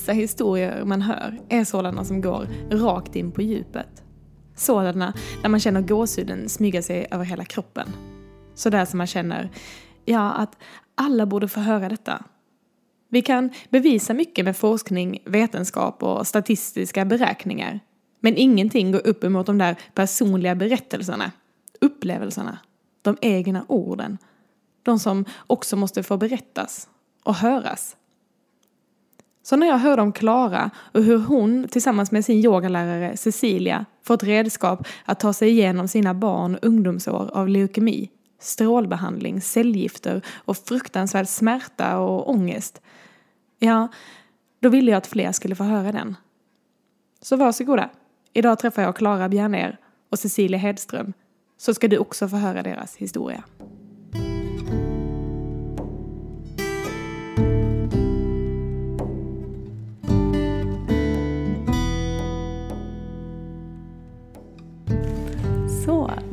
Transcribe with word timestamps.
vissa 0.00 0.12
historier 0.12 0.84
man 0.84 1.02
hör 1.02 1.38
är 1.48 1.64
sådana 1.64 2.04
som 2.04 2.20
går 2.20 2.46
rakt 2.70 3.16
in 3.16 3.32
på 3.32 3.42
djupet. 3.42 4.02
Sådana 4.56 5.14
där 5.42 5.48
man 5.48 5.60
känner 5.60 5.80
gåshuden 5.80 6.48
smyga 6.48 6.82
sig 6.82 7.06
över 7.10 7.24
hela 7.24 7.44
kroppen. 7.44 7.88
Sådär 8.54 8.84
som 8.84 8.98
man 8.98 9.06
känner, 9.06 9.50
ja, 10.04 10.32
att 10.32 10.56
alla 10.94 11.26
borde 11.26 11.48
få 11.48 11.60
höra 11.60 11.88
detta. 11.88 12.24
Vi 13.08 13.22
kan 13.22 13.50
bevisa 13.70 14.14
mycket 14.14 14.44
med 14.44 14.56
forskning, 14.56 15.22
vetenskap 15.26 16.02
och 16.02 16.26
statistiska 16.26 17.04
beräkningar. 17.04 17.80
Men 18.20 18.36
ingenting 18.36 18.92
går 18.92 19.06
upp 19.06 19.24
emot 19.24 19.46
de 19.46 19.58
där 19.58 19.76
personliga 19.94 20.54
berättelserna, 20.54 21.32
upplevelserna, 21.80 22.58
de 23.02 23.16
egna 23.20 23.64
orden. 23.68 24.18
De 24.82 24.98
som 24.98 25.24
också 25.46 25.76
måste 25.76 26.02
få 26.02 26.16
berättas 26.16 26.88
och 27.24 27.34
höras. 27.34 27.96
Så 29.50 29.56
när 29.56 29.66
jag 29.66 29.78
hörde 29.78 30.02
om 30.02 30.12
Klara 30.12 30.70
och 30.92 31.02
hur 31.02 31.18
hon 31.18 31.68
tillsammans 31.68 32.12
med 32.12 32.24
sin 32.24 32.44
yogalärare 32.44 33.16
Cecilia 33.16 33.86
fått 34.02 34.22
redskap 34.22 34.86
att 35.04 35.20
ta 35.20 35.32
sig 35.32 35.48
igenom 35.48 35.88
sina 35.88 36.14
barn 36.14 36.54
och 36.54 36.64
ungdomsår 36.64 37.30
av 37.34 37.48
leukemi, 37.48 38.10
strålbehandling, 38.40 39.40
cellgifter 39.40 40.22
och 40.34 40.56
fruktansvärd 40.56 41.28
smärta 41.28 41.98
och 41.98 42.30
ångest. 42.30 42.80
Ja, 43.58 43.88
då 44.60 44.68
ville 44.68 44.90
jag 44.90 44.98
att 44.98 45.06
fler 45.06 45.32
skulle 45.32 45.54
få 45.54 45.64
höra 45.64 45.92
den. 45.92 46.16
Så 47.22 47.36
varsågoda. 47.36 47.90
Idag 48.32 48.58
träffar 48.58 48.82
jag 48.82 48.96
Klara 48.96 49.28
Bjerner 49.28 49.78
och 50.10 50.18
Cecilia 50.18 50.58
Hedström 50.58 51.12
så 51.56 51.74
ska 51.74 51.88
du 51.88 51.98
också 51.98 52.28
få 52.28 52.36
höra 52.36 52.62
deras 52.62 52.96
historia. 52.96 53.44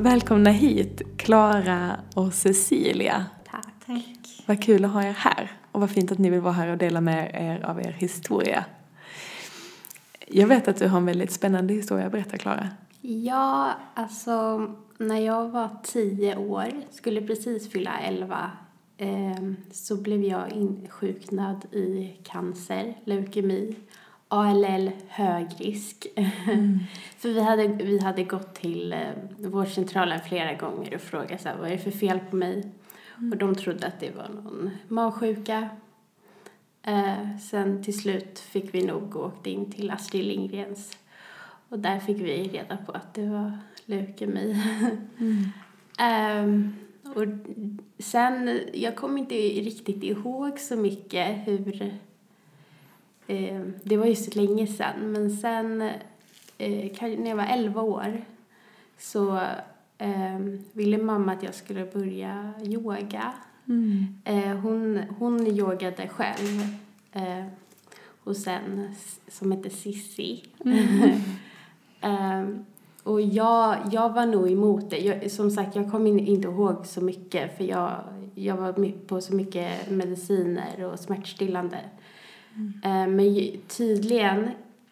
Välkomna 0.00 0.50
hit 0.50 1.02
Klara 1.16 2.00
och 2.14 2.34
Cecilia. 2.34 3.26
Tack. 3.50 3.66
Tack. 3.86 4.44
Vad 4.46 4.62
kul 4.62 4.84
att 4.84 4.90
ha 4.90 5.02
er 5.02 5.12
här 5.12 5.52
och 5.72 5.80
vad 5.80 5.90
fint 5.90 6.12
att 6.12 6.18
ni 6.18 6.30
vill 6.30 6.40
vara 6.40 6.52
här 6.52 6.68
och 6.68 6.78
dela 6.78 7.00
med 7.00 7.30
er 7.34 7.64
av 7.64 7.80
er 7.80 7.96
historia. 7.98 8.64
Jag 10.26 10.46
vet 10.46 10.68
att 10.68 10.76
du 10.76 10.88
har 10.88 10.98
en 10.98 11.06
väldigt 11.06 11.32
spännande 11.32 11.74
historia 11.74 12.06
att 12.06 12.12
berätta, 12.12 12.38
Klara. 12.38 12.68
Ja, 13.00 13.72
alltså 13.94 14.66
när 14.98 15.18
jag 15.18 15.48
var 15.48 15.68
tio 15.82 16.36
år, 16.36 16.66
skulle 16.90 17.22
precis 17.22 17.72
fylla 17.72 17.98
elva, 17.98 18.50
eh, 18.96 19.52
så 19.72 19.96
blev 19.96 20.24
jag 20.24 20.52
insjuknad 20.52 21.74
i 21.74 22.16
cancer, 22.24 22.94
leukemi, 23.04 23.76
ALL 24.28 24.90
högrisk. 25.08 26.06
Mm. 26.16 26.78
för 27.18 27.28
vi 27.28 27.40
hade, 27.40 27.66
vi 27.66 27.98
hade 27.98 28.24
gått 28.24 28.54
till 28.54 28.92
eh, 28.92 29.00
vårdcentralen 29.38 30.20
flera 30.28 30.54
gånger 30.54 30.94
och 30.94 31.00
frågat 31.00 31.40
så 31.40 31.48
här, 31.48 31.56
vad 31.56 31.66
är 31.66 31.72
det 31.72 31.78
för 31.78 31.90
fel 31.90 32.20
på 32.30 32.36
mig? 32.36 32.72
Mm. 33.18 33.32
Och 33.32 33.38
de 33.38 33.54
trodde 33.54 33.86
att 33.86 34.00
det 34.00 34.16
var 34.16 34.28
någon 34.28 34.70
magsjuka. 34.88 35.68
Eh, 36.82 37.36
sen 37.38 37.84
till 37.84 37.98
slut 37.98 38.38
fick 38.38 38.74
vi 38.74 38.86
nog 38.86 39.16
och 39.16 39.26
åkte 39.26 39.50
in 39.50 39.72
till 39.72 39.90
Astrid 39.90 40.24
Lindgrens. 40.24 40.98
Och 41.68 41.78
där 41.78 42.00
fick 42.00 42.20
vi 42.20 42.48
reda 42.48 42.76
på 42.76 42.92
att 42.92 43.14
det 43.14 43.26
var 43.26 43.58
leukemi. 43.84 44.62
Mm. 45.18 46.44
um, 46.44 46.76
och 47.14 47.24
sen, 47.98 48.60
jag 48.72 48.96
kommer 48.96 49.18
inte 49.18 49.34
riktigt 49.34 50.02
ihåg 50.02 50.58
så 50.58 50.76
mycket 50.76 51.48
hur... 51.48 51.98
Eh, 53.28 53.60
det 53.82 53.96
var 53.96 54.06
ju 54.06 54.14
så 54.14 54.40
länge 54.40 54.66
sedan, 54.66 55.12
men 55.12 55.30
sen 55.30 55.82
eh, 56.58 57.18
när 57.18 57.28
jag 57.28 57.36
var 57.36 57.46
11 57.46 57.82
år 57.82 58.24
så 58.98 59.36
eh, 59.98 60.38
ville 60.72 60.98
mamma 60.98 61.32
att 61.32 61.42
jag 61.42 61.54
skulle 61.54 61.84
börja 61.84 62.52
yoga. 62.64 63.32
Mm. 63.68 64.06
Eh, 64.24 64.56
hon, 64.56 65.02
hon 65.18 65.46
yogade 65.46 66.08
själv 66.08 66.60
eh, 67.12 67.44
hos 68.24 68.46
en 68.46 68.94
som 69.28 69.52
heter 69.52 69.70
Sissi. 69.70 70.44
Mm. 70.64 71.12
Um, 72.02 72.64
och 73.02 73.20
jag, 73.20 73.76
jag 73.92 74.12
var 74.12 74.26
nog 74.26 74.50
emot 74.50 74.90
det. 74.90 74.98
Jag, 74.98 75.30
som 75.30 75.50
sagt, 75.50 75.76
jag 75.76 75.90
kommer 75.90 76.20
inte 76.20 76.48
ihåg 76.48 76.86
så 76.86 77.00
mycket 77.00 77.56
för 77.56 77.64
jag, 77.64 78.00
jag 78.34 78.56
var 78.56 78.92
på 79.06 79.20
så 79.20 79.34
mycket 79.34 79.90
mediciner 79.90 80.84
och 80.84 80.98
smärtstillande. 80.98 81.78
Mm. 82.58 83.16
Men 83.16 83.52
tydligen, 83.68 84.48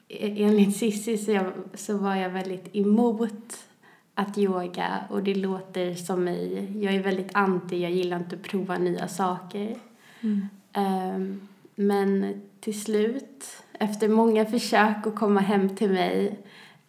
e, 0.08 0.44
enligt 0.44 0.76
Cissi, 0.80 1.18
så, 1.18 1.30
jag, 1.30 1.52
så 1.74 1.96
var 1.98 2.14
jag 2.14 2.30
väldigt 2.30 2.76
emot 2.76 3.66
att 4.14 4.38
yoga 4.38 5.04
och 5.10 5.22
det 5.22 5.34
låter 5.34 5.94
som 5.94 6.24
mig. 6.24 6.68
Jag 6.84 6.94
är 6.94 7.02
väldigt 7.02 7.30
anti, 7.32 7.82
jag 7.82 7.90
gillar 7.90 8.16
inte 8.16 8.36
att 8.36 8.42
prova 8.42 8.78
nya 8.78 9.08
saker. 9.08 9.76
Mm. 10.20 10.48
Um, 10.76 11.48
men 11.74 12.42
till 12.60 12.80
slut, 12.82 13.62
efter 13.72 14.08
många 14.08 14.46
försök 14.46 15.06
att 15.06 15.14
komma 15.14 15.40
hem 15.40 15.76
till 15.76 15.90
mig 15.90 16.38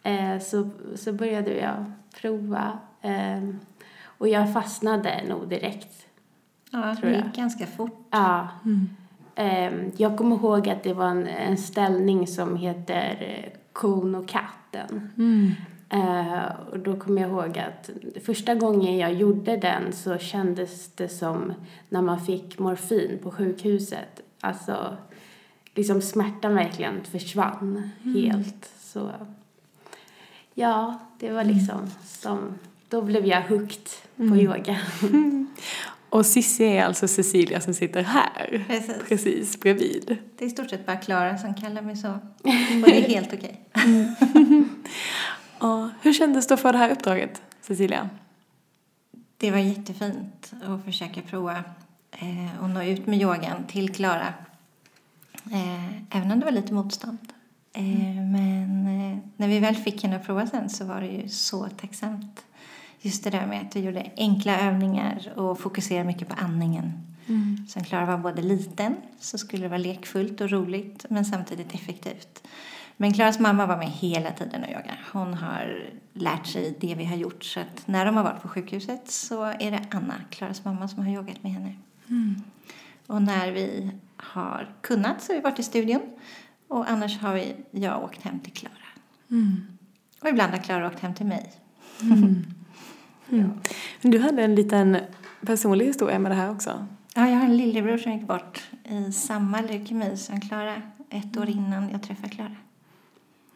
eh, 0.02 0.38
så, 0.38 0.70
så 0.96 1.12
började 1.12 1.54
jag 1.54 1.92
prova. 2.20 2.78
Eh, 3.02 3.48
och 4.02 4.28
jag 4.28 4.52
fastnade 4.52 5.24
nog 5.28 5.48
direkt. 5.48 6.06
Ja, 6.70 6.96
det 7.02 7.16
gick 7.16 7.36
ganska 7.36 7.66
fort. 7.66 8.06
Ja. 8.10 8.48
Mm. 8.64 8.88
Eh, 9.38 9.72
jag 9.96 10.18
kommer 10.18 10.36
ihåg 10.36 10.68
att 10.68 10.82
det 10.82 10.92
var 10.92 11.06
en, 11.06 11.26
en 11.26 11.56
ställning 11.56 12.26
som 12.26 12.56
heter 12.56 13.16
eh, 13.20 13.58
kon 13.72 14.14
och 14.14 14.28
katten. 14.28 15.10
Mm. 15.16 15.50
Uh, 15.94 16.70
och 16.70 16.78
då 16.78 16.96
kommer 16.96 17.22
jag 17.22 17.30
ihåg 17.30 17.58
att 17.58 17.90
första 18.24 18.54
gången 18.54 18.98
jag 18.98 19.14
gjorde 19.14 19.56
den 19.56 19.92
så 19.92 20.18
kändes 20.18 20.92
det 20.94 21.08
som 21.08 21.52
när 21.88 22.02
man 22.02 22.20
fick 22.20 22.58
morfin 22.58 23.18
på 23.22 23.30
sjukhuset. 23.30 24.22
Alltså, 24.40 24.96
liksom 25.74 26.02
smärtan 26.02 26.54
verkligen 26.54 27.04
försvann 27.04 27.90
mm. 28.02 28.22
helt. 28.22 28.70
Så 28.80 29.10
Ja, 30.54 30.98
det 31.18 31.30
var 31.30 31.44
liksom 31.44 31.78
mm. 31.78 31.90
som, 32.04 32.54
då 32.88 33.02
blev 33.02 33.26
jag 33.26 33.42
hooked 33.42 33.88
på 34.16 34.22
mm. 34.22 34.38
yoga. 34.38 34.78
Och 36.10 36.26
Cissi 36.26 36.64
är 36.64 36.84
alltså 36.84 37.08
Cecilia 37.08 37.60
som 37.60 37.74
sitter 37.74 38.02
här, 38.02 38.64
precis, 38.68 38.96
precis 39.08 39.60
bredvid. 39.60 40.18
Det 40.38 40.44
är 40.44 40.48
i 40.48 40.50
stort 40.50 40.70
sett 40.70 40.86
bara 40.86 40.96
Klara 40.96 41.38
som 41.38 41.54
kallar 41.54 41.82
mig 41.82 41.96
så. 41.96 42.08
Och 42.42 42.86
det 42.86 43.04
är 43.04 43.08
helt 43.08 43.32
okej. 43.32 43.60
Okay. 45.60 45.88
hur 46.02 46.12
kändes 46.12 46.46
det 46.46 46.56
få 46.56 46.72
det 46.72 46.78
här 46.78 46.90
uppdraget, 46.90 47.42
Cecilia? 47.60 48.10
Det 49.36 49.50
var 49.50 49.58
jättefint 49.58 50.52
att 50.62 50.84
försöka 50.84 51.22
prova 51.22 51.64
eh, 52.10 52.62
och 52.62 52.70
nå 52.70 52.82
ut 52.82 53.06
med 53.06 53.22
yogan 53.22 53.64
till 53.66 53.94
Klara. 53.94 54.34
Eh, 55.52 56.16
även 56.16 56.30
om 56.30 56.40
det 56.40 56.44
var 56.44 56.52
lite 56.52 56.72
motstånd. 56.72 57.32
Eh, 57.72 58.22
men 58.32 58.86
eh, 58.86 59.18
när 59.36 59.48
vi 59.48 59.58
väl 59.58 59.76
fick 59.76 60.02
henne 60.02 60.16
att 60.16 60.26
prova 60.26 60.46
sen 60.46 60.70
så 60.70 60.84
var 60.84 61.00
det 61.00 61.06
ju 61.06 61.28
så 61.28 61.68
tacksamt. 61.68 62.44
Just 63.00 63.24
det 63.24 63.30
där 63.30 63.46
med 63.46 63.60
att 63.60 63.76
vi 63.76 63.80
gjorde 63.80 64.10
enkla 64.16 64.60
övningar 64.60 65.32
och 65.36 65.60
fokuserade 65.60 66.04
mycket 66.04 66.28
på 66.28 66.34
andningen. 66.34 66.92
Mm. 67.26 67.66
Som 67.68 67.84
Klara 67.84 68.06
var 68.06 68.18
både 68.18 68.42
liten, 68.42 68.96
så 69.18 69.38
skulle 69.38 69.62
det 69.62 69.68
vara 69.68 69.78
lekfullt 69.78 70.40
och 70.40 70.50
roligt, 70.50 71.06
men 71.08 71.24
samtidigt 71.24 71.74
effektivt. 71.74 72.42
Men 72.96 73.12
Klaras 73.12 73.38
mamma 73.38 73.66
var 73.66 73.76
med 73.76 73.88
hela 73.88 74.30
tiden 74.30 74.62
och 74.62 74.68
yoga. 74.68 74.98
Hon 75.12 75.34
har 75.34 75.90
lärt 76.12 76.46
sig 76.46 76.76
det 76.80 76.94
vi 76.94 77.04
har 77.04 77.16
gjort. 77.16 77.44
Så 77.44 77.60
att 77.60 77.86
när 77.86 78.06
de 78.06 78.16
har 78.16 78.24
varit 78.24 78.42
på 78.42 78.48
sjukhuset 78.48 79.10
så 79.10 79.42
är 79.44 79.70
det 79.70 79.82
Anna, 79.90 80.14
Klaras 80.30 80.64
mamma, 80.64 80.88
som 80.88 81.06
har 81.06 81.12
yogat 81.12 81.42
med 81.42 81.52
henne. 81.52 81.74
Mm. 82.08 82.42
Och 83.06 83.22
när 83.22 83.52
vi 83.52 83.90
har 84.16 84.68
kunnat 84.80 85.22
så 85.22 85.32
har 85.32 85.36
vi 85.36 85.42
varit 85.42 85.58
i 85.58 85.62
studion 85.62 86.02
och 86.68 86.90
annars 86.90 87.18
har 87.18 87.34
vi, 87.34 87.56
jag 87.70 88.04
åkt 88.04 88.22
hem 88.22 88.40
till 88.40 88.52
Klara. 88.52 88.74
Mm. 89.30 89.66
Och 90.22 90.28
ibland 90.28 90.52
har 90.52 90.58
Klara 90.58 90.86
åkt 90.86 91.00
hem 91.00 91.14
till 91.14 91.26
mig. 91.26 91.52
Mm. 92.02 92.44
Mm. 93.30 93.50
Du 94.02 94.18
hade 94.18 94.42
en 94.42 94.54
liten 94.54 94.98
personlig 95.46 95.86
historia 95.86 96.18
med 96.18 96.30
det 96.30 96.36
här 96.36 96.50
också. 96.50 96.86
Ja, 97.14 97.28
jag 97.28 97.36
har 97.36 97.44
en 97.44 97.56
lillebror 97.56 97.98
som 97.98 98.12
gick 98.12 98.26
bort 98.26 98.70
i 98.84 99.12
samma 99.12 99.60
leukemi 99.60 100.16
som 100.16 100.40
Klara 100.40 100.82
ett 101.10 101.36
år 101.36 101.48
innan 101.48 101.90
jag 101.90 102.02
träffade 102.02 102.28
Klara. 102.28 102.56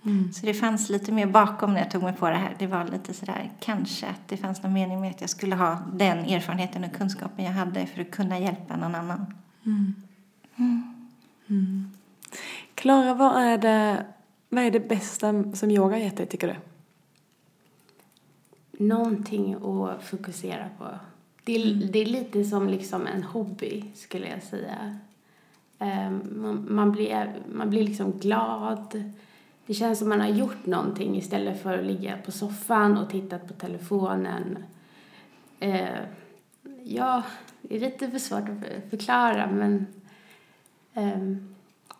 Mm. 0.04 0.32
Så 0.32 0.46
det 0.46 0.54
fanns 0.54 0.88
lite 0.88 1.12
mer 1.12 1.26
bakom 1.26 1.72
när 1.72 1.80
jag 1.80 1.90
tog 1.90 2.02
mig 2.02 2.12
på 2.12 2.30
det 2.30 2.36
här. 2.36 2.56
Det 2.58 2.66
var 2.66 2.84
lite 2.84 3.14
sådär, 3.14 3.50
kanske 3.60 4.06
att 4.06 4.28
det 4.28 4.36
fanns 4.36 4.62
någon 4.62 4.72
mening 4.72 5.00
med 5.00 5.10
att 5.10 5.20
jag 5.20 5.30
skulle 5.30 5.56
ha 5.56 5.78
den 5.92 6.18
erfarenheten 6.18 6.84
och 6.84 6.92
kunskapen 6.92 7.44
jag 7.44 7.52
hade 7.52 7.86
för 7.86 8.00
att 8.00 8.10
kunna 8.10 8.38
hjälpa 8.38 8.76
någon 8.76 8.94
annan. 8.94 9.34
Mm. 9.66 9.94
Mm. 11.48 11.90
Klara, 12.74 13.14
vad 13.14 13.42
är 13.42 13.58
det, 13.58 14.06
vad 14.48 14.64
är 14.64 14.70
det 14.70 14.88
bästa 14.88 15.52
som 15.54 15.70
yoga 15.70 15.98
gett 15.98 16.16
dig, 16.16 16.26
tycker 16.26 16.48
du? 16.48 16.54
Någonting 18.72 19.54
att 19.54 20.02
fokusera 20.02 20.68
på. 20.78 20.84
Det 21.44 21.56
är, 21.56 21.72
mm. 21.72 21.90
det 21.92 21.98
är 21.98 22.06
lite 22.06 22.44
som 22.44 22.68
liksom 22.68 23.06
en 23.06 23.22
hobby, 23.22 23.84
skulle 23.94 24.28
jag 24.28 24.42
säga. 24.42 24.98
Ehm, 25.78 26.22
man, 26.36 26.66
man, 26.68 26.92
blir, 26.92 27.34
man 27.52 27.70
blir 27.70 27.84
liksom 27.84 28.12
glad. 28.12 29.12
Det 29.66 29.74
känns 29.74 29.98
som 29.98 30.08
man 30.08 30.20
har 30.20 30.28
gjort 30.28 30.66
någonting 30.66 31.16
istället 31.16 31.62
för 31.62 31.78
att 31.78 31.84
ligga 31.84 32.16
på 32.16 32.32
soffan 32.32 32.98
och 32.98 33.10
titta 33.10 33.38
på 33.38 33.52
telefonen. 33.52 34.58
Eh, 35.60 36.00
ja, 36.84 37.22
det 37.62 37.76
är 37.76 37.80
lite 37.80 38.10
för 38.10 38.18
svårt 38.18 38.48
att 38.48 38.90
förklara 38.90 39.46
men 39.46 39.86
eh, 40.94 41.36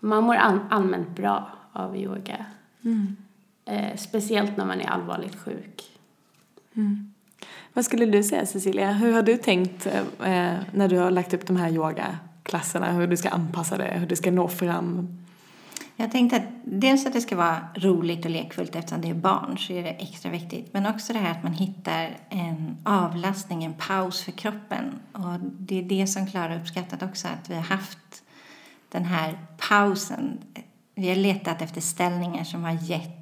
man 0.00 0.24
mår 0.24 0.34
all, 0.34 0.58
allmänt 0.70 1.16
bra 1.16 1.50
av 1.72 1.96
yoga. 1.96 2.46
Mm. 2.84 3.16
Speciellt 3.96 4.56
när 4.56 4.64
man 4.64 4.80
är 4.80 4.86
allvarligt 4.86 5.36
sjuk. 5.36 5.92
Mm. 6.76 7.12
Vad 7.72 7.84
skulle 7.84 8.06
du 8.06 8.22
säga 8.22 8.46
Cecilia, 8.46 8.92
hur 8.92 9.12
har 9.12 9.22
du 9.22 9.36
tänkt 9.36 9.86
eh, 9.86 9.96
eh, 10.00 10.58
när 10.72 10.88
du 10.88 10.98
har 10.98 11.10
lagt 11.10 11.34
upp 11.34 11.46
de 11.46 11.56
här 11.56 11.70
yogaklasserna, 11.70 12.92
hur 12.92 13.06
du 13.06 13.16
ska 13.16 13.28
anpassa 13.28 13.78
det, 13.78 13.92
hur 13.98 14.06
du 14.06 14.16
ska 14.16 14.30
nå 14.30 14.48
fram? 14.48 15.19
Jag 15.96 16.12
tänkte 16.12 16.36
att 16.36 16.48
dels 16.64 17.06
att 17.06 17.12
det 17.12 17.20
ska 17.20 17.36
vara 17.36 17.60
roligt 17.74 18.24
och 18.24 18.30
lekfullt 18.30 18.76
eftersom 18.76 19.00
det 19.00 19.10
är 19.10 19.14
barn 19.14 19.58
så 19.58 19.72
är 19.72 19.82
det 19.82 19.90
extra 19.90 20.30
viktigt. 20.30 20.72
Men 20.72 20.86
också 20.86 21.12
det 21.12 21.19
här 21.19 21.30
att 21.30 21.42
man 21.42 21.52
hittar 21.52 22.16
en 22.28 22.76
avlastning, 22.84 23.64
en 23.64 23.74
paus 23.74 24.22
för 24.22 24.32
kroppen. 24.32 25.00
Och 25.12 25.40
det 25.40 25.78
är 25.78 25.82
det 25.82 26.06
som 26.06 26.26
Klara 26.26 26.56
uppskattat 26.56 27.02
också, 27.02 27.28
att 27.28 27.50
vi 27.50 27.54
har 27.54 27.62
haft 27.62 28.22
den 28.88 29.04
här 29.04 29.38
pausen. 29.69 30.38
Vi 30.94 31.08
har 31.08 31.16
letat 31.16 31.62
efter 31.62 31.80
ställningar 31.80 32.44
som 32.44 32.64
har 32.64 32.78
gett 32.82 33.21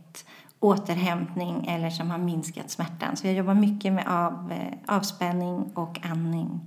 återhämtning 0.61 1.67
eller 1.67 1.91
som 1.91 2.11
har 2.11 2.19
minskat 2.19 2.71
smärtan. 2.71 3.17
Så 3.17 3.27
vi 3.27 3.33
jobbar 3.33 3.55
mycket 3.55 3.93
med 3.93 4.07
av, 4.09 4.53
eh, 4.53 4.97
avspänning 4.97 5.71
och 5.75 5.99
andning. 6.03 6.61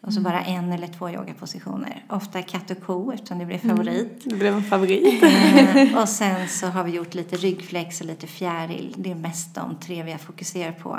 Och 0.00 0.12
så 0.12 0.20
mm. 0.20 0.32
bara 0.32 0.42
en 0.42 0.72
eller 0.72 0.86
två 0.86 1.10
yogapositioner. 1.10 2.04
Ofta 2.08 2.42
katt 2.42 2.70
och 2.70 2.82
ko 2.82 3.12
eftersom 3.12 3.38
det 3.38 3.46
blev 3.46 3.64
mm. 3.64 3.76
favorit. 3.76 4.00
Mm, 4.00 4.18
det 4.24 4.36
blev 4.36 4.54
en 4.54 4.62
favorit. 4.62 5.22
Eh, 5.22 6.00
och 6.00 6.08
sen 6.18 6.48
så 6.48 6.66
har 6.66 6.84
vi 6.84 6.90
gjort 6.90 7.14
lite 7.14 7.36
ryggflex 7.36 8.00
och 8.00 8.06
lite 8.06 8.26
fjäril. 8.26 8.94
Det 8.96 9.10
är 9.10 9.14
mest 9.14 9.54
de 9.54 9.76
tre 9.76 10.02
vi 10.02 10.10
har 10.10 10.18
fokuserat 10.18 10.78
på. 10.78 10.98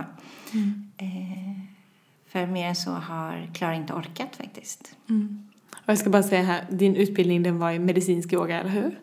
Mm. 0.53 0.91
Eh, 0.97 1.61
för 2.27 2.47
mer 2.47 2.67
än 2.67 2.75
så 2.75 2.91
har 2.91 3.49
Klara 3.53 3.75
inte 3.75 3.93
orkat 3.93 4.35
faktiskt. 4.35 4.95
Mm. 5.09 5.49
Och 5.73 5.89
jag 5.89 5.97
ska 5.97 6.09
bara 6.09 6.23
säga 6.23 6.43
här, 6.43 6.65
din 6.69 6.95
utbildning 6.95 7.43
den 7.43 7.59
var 7.59 7.71
i 7.71 7.79
medicinsk 7.79 8.33
yoga, 8.33 8.59
eller 8.59 8.69
hur? 8.69 8.99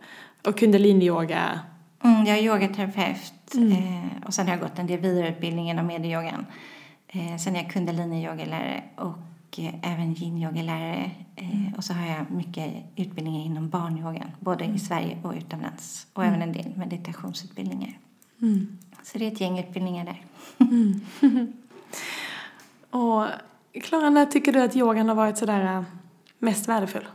Och 0.47 0.59
kundalini-yoga? 0.59 1.61
Mm, 2.05 2.27
jag 2.27 2.39
är 2.39 2.43
yogaterapeut 2.43 3.55
mm. 3.55 3.73
eh, 3.73 4.27
och 4.27 4.35
sen 4.35 4.47
har 4.47 4.55
jag 4.55 4.63
gått 4.63 4.79
en 4.79 4.87
del 4.87 5.01
vidareutbildning 5.01 5.71
inom 5.71 5.87
medieyogan. 5.87 6.47
Eh, 7.09 7.37
sen 7.37 7.57
är 7.57 7.63
jag 7.63 7.73
kundalini-yogalärare 7.73 8.83
och 8.97 9.59
eh, 9.59 9.93
även 9.93 10.15
yin-yogalärare. 10.15 11.11
Eh, 11.37 11.61
mm. 11.61 11.75
Och 11.75 11.85
så 11.85 11.93
har 11.93 12.07
jag 12.07 12.31
mycket 12.31 12.75
utbildningar 12.97 13.45
inom 13.45 13.69
barnyogan, 13.69 14.31
både 14.41 14.65
mm. 14.65 14.77
i 14.77 14.79
Sverige 14.79 15.19
och 15.23 15.35
utomlands. 15.35 16.07
Och 16.13 16.25
även 16.25 16.43
mm. 16.43 16.49
en 16.49 16.53
del 16.53 16.77
meditationsutbildningar. 16.77 17.99
Mm. 18.43 18.79
Så 19.03 19.19
det 19.19 19.27
är 19.27 19.33
ett 19.33 19.41
gäng 19.41 19.59
utbildningar 19.59 20.05
där. 20.05 20.23
Mm. 20.59 21.01
och 22.91 23.27
Klara, 23.83 24.11
när 24.11 24.27
tycker 24.27 24.53
du 24.53 24.63
att 24.63 24.77
yogan 24.77 25.09
har 25.09 25.15
varit 25.15 25.39
sådär 25.39 25.77
eh, 25.77 25.83
mest 26.39 26.69
värdefull? 26.69 27.07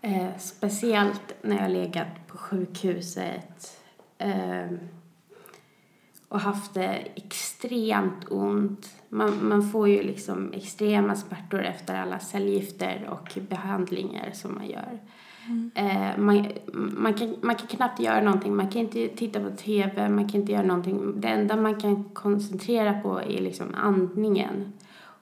Eh, 0.00 0.28
speciellt 0.38 1.34
när 1.42 1.62
jag 1.62 1.70
legat 1.70 2.26
på 2.26 2.38
sjukhuset 2.38 3.81
eh, 4.22 4.78
och 6.28 6.40
haft 6.40 6.74
det 6.74 7.08
extremt 7.14 8.24
ont. 8.30 8.90
Man, 9.08 9.48
man 9.48 9.70
får 9.70 9.88
ju 9.88 10.02
liksom 10.02 10.52
extrema 10.52 11.16
smärtor 11.16 11.64
efter 11.64 11.94
alla 11.94 12.18
cellgifter 12.18 13.08
och 13.10 13.38
behandlingar 13.48 14.30
som 14.32 14.54
man 14.54 14.66
gör. 14.66 14.98
Mm. 15.48 15.70
Eh, 15.74 16.18
man, 16.18 16.46
man, 16.72 17.14
kan, 17.14 17.34
man 17.42 17.54
kan 17.54 17.66
knappt 17.66 18.00
göra 18.00 18.22
någonting, 18.22 18.56
man 18.56 18.68
kan 18.68 18.80
inte 18.80 19.08
titta 19.08 19.40
på 19.40 19.50
TV, 19.50 20.08
man 20.08 20.28
kan 20.28 20.40
inte 20.40 20.52
göra 20.52 20.66
någonting. 20.66 21.20
Det 21.20 21.28
enda 21.28 21.56
man 21.56 21.80
kan 21.80 22.04
koncentrera 22.04 22.92
på 22.92 23.20
är 23.20 23.40
liksom 23.40 23.74
andningen. 23.74 24.72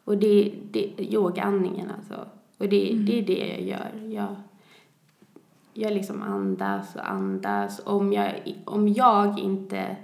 Och 0.05 0.19
det, 0.19 0.55
det 0.71 0.93
yogaandningen 0.99 1.91
alltså. 1.99 2.27
Och 2.59 2.69
det, 2.69 2.93
mm. 2.93 3.07
det 3.07 3.19
är 3.19 3.23
det 3.23 3.47
jag 3.49 3.69
gör. 3.69 4.15
Jag, 4.15 4.37
jag 5.81 5.93
liksom 5.93 6.23
andas 6.23 6.95
och 6.97 7.11
andas. 7.11 7.81
Om 7.85 8.13
jag, 8.13 8.55
om 8.65 8.89
jag 8.89 9.39
inte 9.39 9.97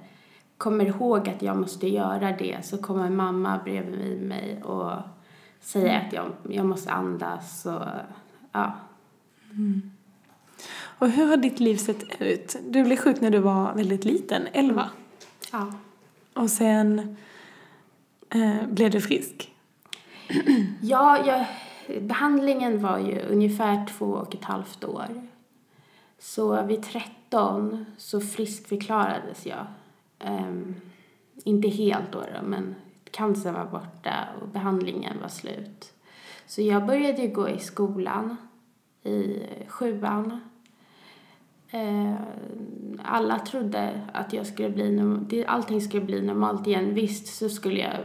kommer 0.58 0.84
ihåg 0.84 1.28
att 1.28 1.42
jag 1.42 1.56
måste 1.56 1.88
göra 1.88 2.32
det 2.32 2.64
så 2.64 2.78
kommer 2.78 3.10
mamma 3.10 3.60
bredvid 3.64 4.22
mig 4.22 4.62
och 4.62 4.92
säger 5.60 5.94
mm. 5.94 6.06
att 6.06 6.12
jag, 6.12 6.56
jag 6.56 6.66
måste 6.66 6.92
andas 6.92 7.66
och 7.66 7.82
ja. 8.52 8.72
Mm. 9.50 9.90
Och 10.98 11.10
hur 11.10 11.26
har 11.26 11.36
ditt 11.36 11.60
liv 11.60 11.76
sett 11.76 12.20
ut? 12.20 12.56
Du 12.68 12.84
blev 12.84 12.96
sjuk 12.96 13.20
när 13.20 13.30
du 13.30 13.38
var 13.38 13.74
väldigt 13.74 14.04
liten, 14.04 14.42
11. 14.52 14.90
Ja. 15.52 15.72
Och 16.34 16.50
sen 16.50 17.16
eh, 18.30 18.66
blev 18.68 18.90
du 18.90 19.00
frisk? 19.00 19.52
Ja, 20.80 21.26
jag, 21.26 21.46
behandlingen 22.02 22.82
var 22.82 22.98
ju 22.98 23.20
ungefär 23.20 23.86
två 23.86 24.06
och 24.06 24.34
ett 24.34 24.44
halvt 24.44 24.84
år. 24.84 25.06
Så 26.26 26.62
vid 26.62 26.82
13 26.82 27.86
så 27.96 28.20
friskförklarades 28.20 29.46
jag. 29.46 29.66
Um, 30.24 30.74
inte 31.44 31.68
helt 31.68 32.12
då, 32.12 32.20
då, 32.20 32.46
men 32.46 32.74
cancern 33.10 33.54
var 33.54 33.64
borta 33.64 34.28
och 34.42 34.48
behandlingen 34.48 35.20
var 35.22 35.28
slut. 35.28 35.92
Så 36.46 36.62
jag 36.62 36.86
började 36.86 37.22
ju 37.22 37.28
gå 37.28 37.48
i 37.48 37.58
skolan 37.58 38.36
i 39.02 39.42
sjuan. 39.68 40.40
Uh, 41.74 42.14
alla 43.02 43.38
trodde 43.38 44.00
att 44.12 44.32
jag 44.32 44.46
skulle 44.46 44.70
bli, 44.70 45.44
allting 45.46 45.80
skulle 45.80 46.04
bli 46.04 46.22
normalt 46.22 46.66
igen. 46.66 46.94
Visst 46.94 47.26
så 47.36 47.48
skulle 47.48 47.80
jag 47.80 47.98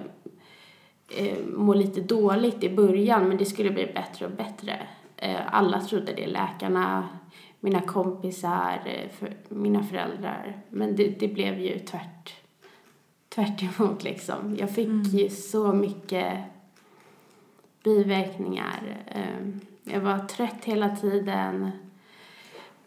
uh, 1.21 1.47
må 1.47 1.73
lite 1.73 2.01
dåligt 2.01 2.63
i 2.63 2.75
början 2.75 3.27
men 3.27 3.37
det 3.37 3.45
skulle 3.45 3.71
bli 3.71 3.91
bättre 3.95 4.25
och 4.25 4.31
bättre. 4.31 4.87
Uh, 5.23 5.55
alla 5.55 5.81
trodde 5.81 6.13
det, 6.13 6.27
läkarna, 6.27 7.09
mina 7.63 7.81
kompisar, 7.81 8.81
eh, 8.85 9.09
för 9.09 9.33
mina 9.49 9.83
föräldrar. 9.83 10.61
Men 10.69 10.95
det, 10.95 11.19
det 11.19 11.27
blev 11.27 11.59
ju 11.59 11.79
tvärt, 11.79 12.35
tvärt 13.29 13.63
emot 13.63 14.03
liksom. 14.03 14.55
Jag 14.59 14.69
fick 14.69 14.87
mm. 14.87 15.03
ju 15.03 15.29
så 15.29 15.73
mycket 15.73 16.37
biverkningar. 17.83 19.03
Ehm, 19.07 19.59
jag 19.83 20.01
var 20.01 20.19
trött 20.19 20.65
hela 20.65 20.95
tiden, 20.95 21.71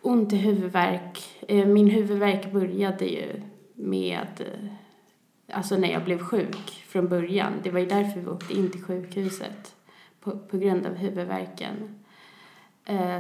ont 0.03 0.33
i 0.33 0.37
huvudvärk. 0.37 1.45
Eh, 1.49 1.67
min 1.67 1.91
huvudvärk 1.91 2.53
började 2.53 3.05
ju 3.05 3.43
med, 3.75 4.41
eh, 4.41 5.57
alltså 5.57 5.77
när 5.77 5.93
jag 5.93 6.05
blev 6.05 6.19
sjuk 6.19 6.85
från 6.87 7.09
början. 7.09 7.53
Det 7.63 7.71
var 7.71 7.81
ju 7.81 7.87
därför 7.87 8.21
vi 8.21 8.27
åkte 8.27 8.55
in 8.55 8.71
till 8.71 8.83
sjukhuset, 8.83 9.75
på, 10.21 10.39
på 10.39 10.59
grund 10.59 10.87
av 10.87 10.95
huvudvärken. 10.95 12.01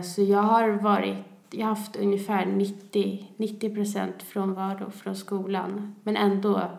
Så 0.04 0.22
jag 0.22 0.42
har 0.42 0.68
varit 0.68 1.16
jag 1.50 1.66
har 1.66 1.74
haft 1.74 1.96
ungefär 1.96 2.46
90, 2.46 3.32
90 3.36 3.74
procent 3.74 4.22
frånvaro 4.22 4.90
från 4.90 5.16
skolan. 5.16 5.94
Men 6.02 6.16
ändå, 6.16 6.70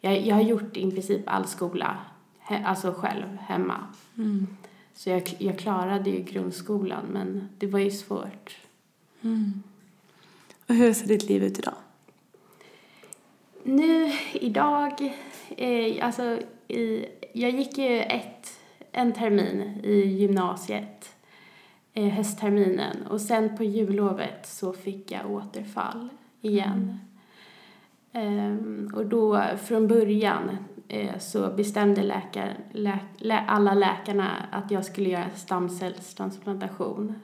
jag, 0.00 0.26
jag 0.26 0.34
har 0.34 0.42
gjort 0.42 0.76
i 0.76 0.90
princip 0.90 1.22
all 1.26 1.46
skola, 1.46 1.96
he, 2.38 2.64
alltså 2.64 2.92
själv, 2.92 3.36
hemma. 3.36 3.86
Mm. 4.16 4.46
Så 4.94 5.10
jag, 5.10 5.22
jag 5.38 5.58
klarade 5.58 6.10
ju 6.10 6.22
grundskolan, 6.22 7.04
men 7.12 7.48
det 7.58 7.66
var 7.66 7.78
ju 7.78 7.90
svårt. 7.90 8.56
Mm. 9.22 9.62
Och 10.66 10.74
hur 10.74 10.92
ser 10.92 11.06
ditt 11.06 11.28
liv 11.28 11.44
ut 11.44 11.58
idag? 11.58 11.74
Nu, 13.62 14.12
idag, 14.32 15.14
eh, 15.56 16.06
alltså 16.06 16.38
i, 16.68 17.06
jag 17.32 17.50
gick 17.50 17.78
ju 17.78 18.00
ett, 18.00 18.60
en 18.92 19.12
termin 19.12 19.80
i 19.84 20.06
gymnasiet 20.06 21.14
eh, 21.94 22.08
höstterminen 22.08 23.06
och 23.06 23.20
sen 23.20 23.56
på 23.56 23.64
jullovet 23.64 24.46
så 24.46 24.72
fick 24.72 25.10
jag 25.10 25.30
återfall 25.30 26.08
igen. 26.40 26.98
Mm. 26.98 26.98
Um, 28.12 28.90
och 28.94 29.06
då 29.06 29.42
från 29.62 29.88
början 29.88 30.56
eh, 30.88 31.18
så 31.18 31.50
bestämde 31.50 32.02
läkar, 32.02 32.56
lä, 32.72 32.98
lä, 33.16 33.38
alla 33.38 33.74
läkarna 33.74 34.30
att 34.50 34.70
jag 34.70 34.84
skulle 34.84 35.08
göra 35.08 35.30
stamcellstransplantation. 35.34 37.14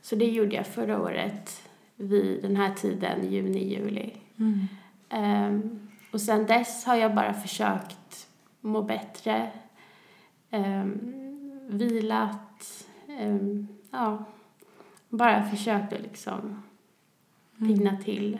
Så 0.00 0.16
det 0.16 0.30
gjorde 0.30 0.56
jag 0.56 0.66
förra 0.66 1.02
året 1.02 1.62
vid 1.96 2.42
den 2.42 2.56
här 2.56 2.74
tiden, 2.74 3.32
juni, 3.32 3.74
juli. 3.74 4.12
Mm. 4.36 4.68
Um, 5.10 5.88
och 6.12 6.20
sen 6.20 6.46
dess 6.46 6.84
har 6.84 6.96
jag 6.96 7.14
bara 7.14 7.34
försökt 7.34 8.28
må 8.60 8.82
bättre, 8.82 9.50
um, 10.50 11.12
vilat, 11.68 12.87
um, 13.18 13.68
ja, 13.90 14.24
bara 15.08 15.44
försökte 15.44 15.98
liksom 15.98 16.62
pigna 17.58 17.90
mm. 17.90 18.02
till. 18.02 18.38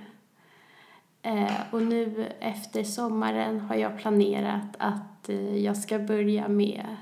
Eh, 1.22 1.60
och 1.70 1.82
nu 1.82 2.32
efter 2.40 2.84
sommaren 2.84 3.60
har 3.60 3.74
jag 3.74 3.98
planerat 3.98 4.76
att 4.78 5.28
eh, 5.28 5.56
jag 5.56 5.76
ska 5.76 5.98
börja 5.98 6.48
med 6.48 6.96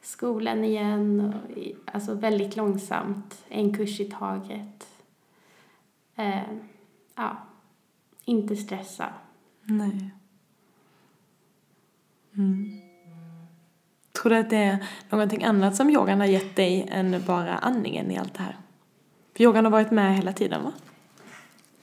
skolan 0.00 0.64
igen. 0.64 1.20
Och, 1.34 1.94
alltså 1.94 2.14
väldigt 2.14 2.56
långsamt, 2.56 3.44
en 3.48 3.74
kurs 3.74 4.00
i 4.00 4.04
taget. 4.04 4.88
Eh, 6.14 6.42
ja, 7.14 7.36
inte 8.24 8.56
stressa. 8.56 9.12
Nej. 9.62 10.10
Mm. 12.36 12.83
Tror 14.24 14.30
du 14.30 14.38
att 14.38 14.50
det 14.50 14.56
är 14.56 14.86
någonting 15.10 15.44
annat 15.44 15.76
som 15.76 15.90
yogan 15.90 16.20
har 16.20 16.26
gett 16.26 16.56
dig 16.56 16.88
än 16.90 17.22
bara 17.26 17.58
andningen 17.58 18.10
i 18.10 18.18
allt 18.18 18.34
det 18.34 18.42
här? 18.42 18.56
För 19.36 19.44
yogan 19.44 19.64
har 19.64 19.72
varit 19.72 19.90
med 19.90 20.16
hela 20.16 20.32
tiden 20.32 20.64
va? 20.64 20.72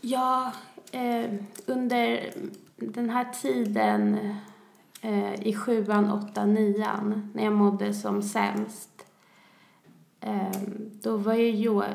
Ja, 0.01 0.51
eh, 0.91 1.33
under 1.65 2.33
den 2.75 3.09
här 3.09 3.25
tiden 3.41 4.17
eh, 5.01 5.47
i 5.47 5.53
sjuan, 5.53 6.11
åttan, 6.11 6.53
nian 6.53 7.31
när 7.33 7.43
jag 7.43 7.53
mådde 7.53 7.93
som 7.93 8.21
sämst 8.21 9.05
eh, 10.19 10.61
då 11.01 11.17
var 11.17 11.33
ju 11.33 11.47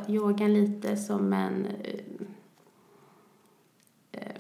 yogan 0.09 0.55
lite 0.55 0.97
som 0.97 1.33
en 1.33 1.67
eh, 1.67 2.01
eh, 4.13 4.37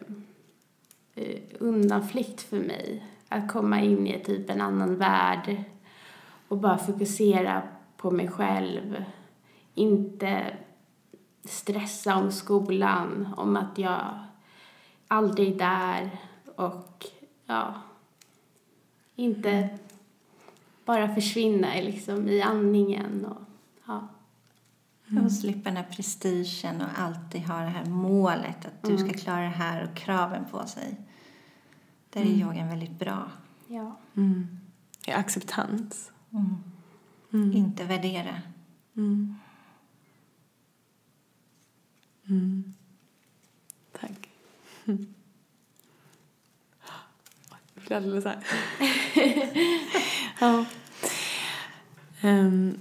eh, 1.14 1.40
undanflykt 1.58 2.40
för 2.40 2.58
mig. 2.58 3.04
Att 3.28 3.52
komma 3.52 3.80
in 3.80 4.06
i 4.06 4.24
typ 4.24 4.50
en 4.50 4.60
annan 4.60 4.96
värld 4.96 5.56
och 6.48 6.58
bara 6.58 6.78
fokusera 6.78 7.62
på 7.96 8.10
mig 8.10 8.28
själv. 8.28 9.04
Inte 9.74 10.56
stressa 11.44 12.16
om 12.16 12.32
skolan, 12.32 13.28
om 13.36 13.56
att 13.56 13.78
jag 13.78 14.18
aldrig 15.08 15.52
är 15.52 15.58
där 15.58 16.10
och 16.56 17.06
ja, 17.46 17.74
inte 19.16 19.78
bara 20.84 21.14
försvinna 21.14 21.78
i 21.78 21.84
liksom, 21.84 22.28
i 22.28 22.42
andningen 22.42 23.24
och 23.24 23.42
ja. 23.86 24.08
Och 25.24 25.32
slippa 25.32 25.70
den 25.70 25.76
här 25.76 25.90
prestigen 25.90 26.80
och 26.80 26.88
alltid 26.98 27.42
ha 27.42 27.60
det 27.60 27.68
här 27.68 27.84
målet 27.84 28.66
att 28.66 28.82
du 28.82 28.98
ska 28.98 29.08
klara 29.08 29.40
det 29.40 29.48
här 29.48 29.88
och 29.88 29.96
kraven 29.96 30.44
på 30.50 30.66
sig. 30.66 30.96
Där 32.10 32.20
är 32.20 32.24
yogan 32.26 32.68
väldigt 32.68 32.98
bra. 32.98 33.30
ja. 33.68 33.96
Mm. 34.16 34.58
I 36.30 36.36
acceptans. 37.36 37.54
Inte 37.54 37.84
värdera. 37.84 38.42
Mm. 38.96 39.34
Mm. 42.28 42.74
Tack. 43.92 44.30
Mm. 44.84 45.06
Jag 47.74 47.84
blir 47.84 47.96
alldeles 47.96 48.24
så 48.24 48.28
här. 48.28 48.46
ja. 50.40 50.64
Ehm. 52.20 52.78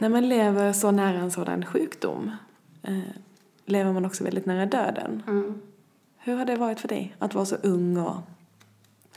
när 0.00 0.08
man 0.08 0.28
lever 0.28 0.72
så 0.72 0.90
nära 0.90 1.18
en 1.18 1.30
sådan 1.30 1.64
sjukdom 1.66 2.30
eh, 2.82 2.98
lever 3.64 3.92
man 3.92 4.04
också 4.04 4.24
väldigt 4.24 4.46
nära 4.46 4.66
döden. 4.66 5.22
Mm. 5.26 5.60
Hur 6.16 6.36
har 6.36 6.44
det 6.44 6.56
varit 6.56 6.80
för 6.80 6.88
dig 6.88 7.16
att 7.18 7.34
vara 7.34 7.44
så 7.44 7.56
ung 7.56 7.96
och 7.96 8.16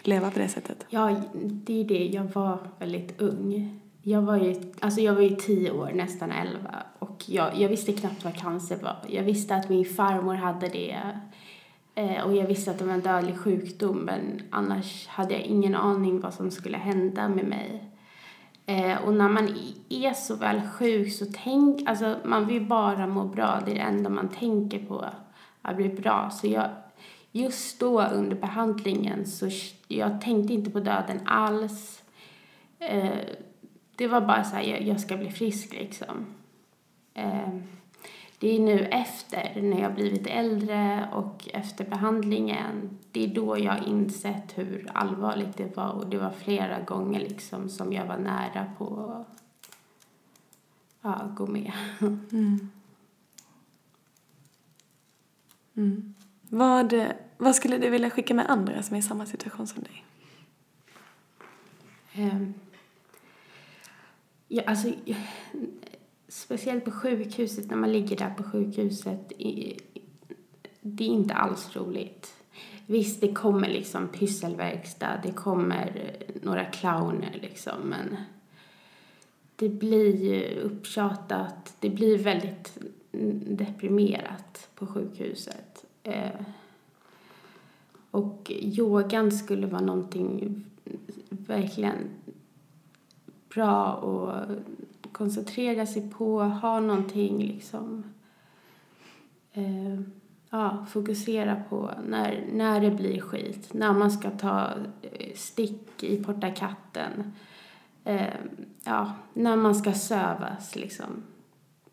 leva 0.07 0.31
på 0.31 0.39
det 0.39 0.47
sättet? 0.47 0.85
Ja, 0.89 1.15
det 1.33 1.81
är 1.81 1.85
det. 1.85 2.05
Jag 2.05 2.23
var 2.23 2.59
väldigt 2.79 3.21
ung. 3.21 3.79
Jag 4.01 4.21
var 4.21 4.37
ju, 4.37 4.55
alltså 4.79 5.01
jag 5.01 5.13
var 5.13 5.21
ju 5.21 5.35
tio 5.35 5.71
år, 5.71 5.91
nästan 5.93 6.31
elva. 6.31 6.83
Och 6.99 7.23
jag, 7.27 7.57
jag 7.57 7.69
visste 7.69 7.93
knappt 7.93 8.23
vad 8.23 8.35
cancer 8.35 8.77
var. 8.81 8.97
Jag 9.07 9.23
visste 9.23 9.55
att 9.55 9.69
min 9.69 9.85
farmor 9.85 10.35
hade 10.35 10.67
det. 10.67 10.97
Eh, 11.95 12.23
och 12.23 12.35
jag 12.35 12.47
visste 12.47 12.71
att 12.71 12.79
det 12.79 12.85
var 12.85 12.93
en 12.93 13.01
dödlig 13.01 13.37
sjukdom. 13.37 13.97
Men 13.97 14.41
annars 14.49 15.07
hade 15.07 15.33
jag 15.33 15.41
ingen 15.41 15.75
aning 15.75 16.19
vad 16.19 16.33
som 16.33 16.51
skulle 16.51 16.77
hända 16.77 17.27
med 17.29 17.45
mig. 17.45 17.89
Eh, 18.65 19.03
och 19.05 19.13
när 19.13 19.29
man 19.29 19.49
är 19.89 20.13
så 20.13 20.35
väl 20.35 20.61
sjuk 20.61 21.13
så 21.13 21.25
tänk, 21.43 21.89
alltså 21.89 22.15
man 22.23 22.47
vill 22.47 22.65
bara 22.65 23.07
må 23.07 23.23
bra. 23.23 23.59
Det 23.65 23.71
är 23.71 23.75
det 23.75 23.81
enda 23.81 24.09
man 24.09 24.29
tänker 24.29 24.85
på, 24.85 25.05
att 25.61 25.75
bli 25.75 25.89
bra. 25.89 26.29
Så 26.29 26.47
jag, 26.47 26.69
just 27.35 27.79
då 27.79 28.01
under 28.01 28.35
behandlingen 28.35 29.25
så 29.25 29.49
jag 29.87 30.21
tänkte 30.21 30.53
inte 30.53 30.71
på 30.71 30.79
döden 30.79 31.19
alls. 31.25 32.03
Eh, 32.79 33.19
det 33.95 34.07
var 34.07 34.21
bara 34.21 34.43
så 34.43 34.55
här, 34.55 34.63
jag, 34.63 34.99
ska 34.99 35.17
bli 35.17 35.31
frisk 35.31 35.73
liksom. 35.73 36.25
Ehm, 37.13 37.63
det 38.39 38.55
är 38.55 38.59
nu 38.59 38.79
efter, 38.79 39.61
när 39.61 39.81
jag 39.81 39.93
blivit 39.93 40.27
äldre 40.27 41.09
och 41.13 41.49
efter 41.53 41.85
behandlingen, 41.85 42.99
det 43.11 43.23
är 43.23 43.27
då 43.27 43.57
jag 43.59 43.71
har 43.71 43.87
insett 43.87 44.57
hur 44.57 44.91
allvarligt 44.93 45.57
det 45.57 45.77
var 45.77 45.91
och 45.91 46.07
det 46.07 46.17
var 46.17 46.31
flera 46.31 46.79
gånger 46.79 47.19
liksom 47.19 47.69
som 47.69 47.93
jag 47.93 48.05
var 48.05 48.17
nära 48.17 48.71
på 48.77 49.15
att 49.21 49.43
ja, 51.01 51.29
gå 51.35 51.47
med. 51.47 51.71
Mm. 52.31 52.69
mm. 55.75 56.13
Vad, 56.49 56.93
vad 57.37 57.55
skulle 57.55 57.77
du 57.77 57.89
vilja 57.89 58.09
skicka 58.09 58.33
med 58.33 58.49
andra 58.49 58.83
som 58.83 58.95
är 58.95 58.99
i 58.99 59.03
samma 59.03 59.25
situation 59.25 59.67
som 59.67 59.83
dig? 59.83 60.03
Um, 62.17 62.53
Ja, 64.55 64.63
alltså, 64.65 64.87
speciellt 66.27 66.85
på 66.85 66.91
sjukhuset, 66.91 67.69
när 67.69 67.77
man 67.77 67.91
ligger 67.91 68.17
där 68.17 68.29
på 68.29 68.43
sjukhuset, 68.43 69.31
det 70.81 71.03
är 71.03 71.07
inte 71.07 71.33
alls 71.33 71.75
roligt. 71.75 72.33
Visst, 72.85 73.21
det 73.21 73.33
kommer 73.33 73.67
liksom 73.67 74.07
pysselverkstad, 74.07 75.19
det 75.23 75.31
kommer 75.31 76.15
några 76.41 76.65
clowner 76.65 77.39
liksom, 77.41 77.81
men 77.83 78.15
det 79.55 79.69
blir 79.69 80.15
ju 80.15 80.59
upptjatat, 80.59 81.75
det 81.79 81.89
blir 81.89 82.17
väldigt 82.17 82.77
deprimerat 83.47 84.69
på 84.75 84.87
sjukhuset. 84.87 85.85
Eh, 86.03 86.41
och 88.13 88.51
yogan 88.51 89.31
skulle 89.31 89.67
vara 89.67 89.81
någonting 89.81 90.65
verkligen 91.29 92.09
bra 93.53 93.85
att 93.91 95.11
koncentrera 95.11 95.85
sig 95.85 96.09
på, 96.09 96.43
ha 96.43 96.79
någonting 96.79 97.37
liksom 97.37 98.03
eh, 99.53 99.99
ja, 100.49 100.85
fokusera 100.89 101.63
på 101.69 101.91
när, 102.07 102.43
när 102.53 102.81
det 102.81 102.91
blir 102.91 103.21
skit, 103.21 103.73
när 103.73 103.93
man 103.93 104.11
ska 104.11 104.29
ta 104.29 104.69
eh, 105.01 105.35
stick 105.35 106.03
i 106.03 106.23
porta 106.23 106.51
katten, 106.51 107.33
eh, 108.03 108.33
ja, 108.83 109.11
när 109.33 109.55
man 109.55 109.75
ska 109.75 109.93
sövas 109.93 110.75
liksom 110.75 111.23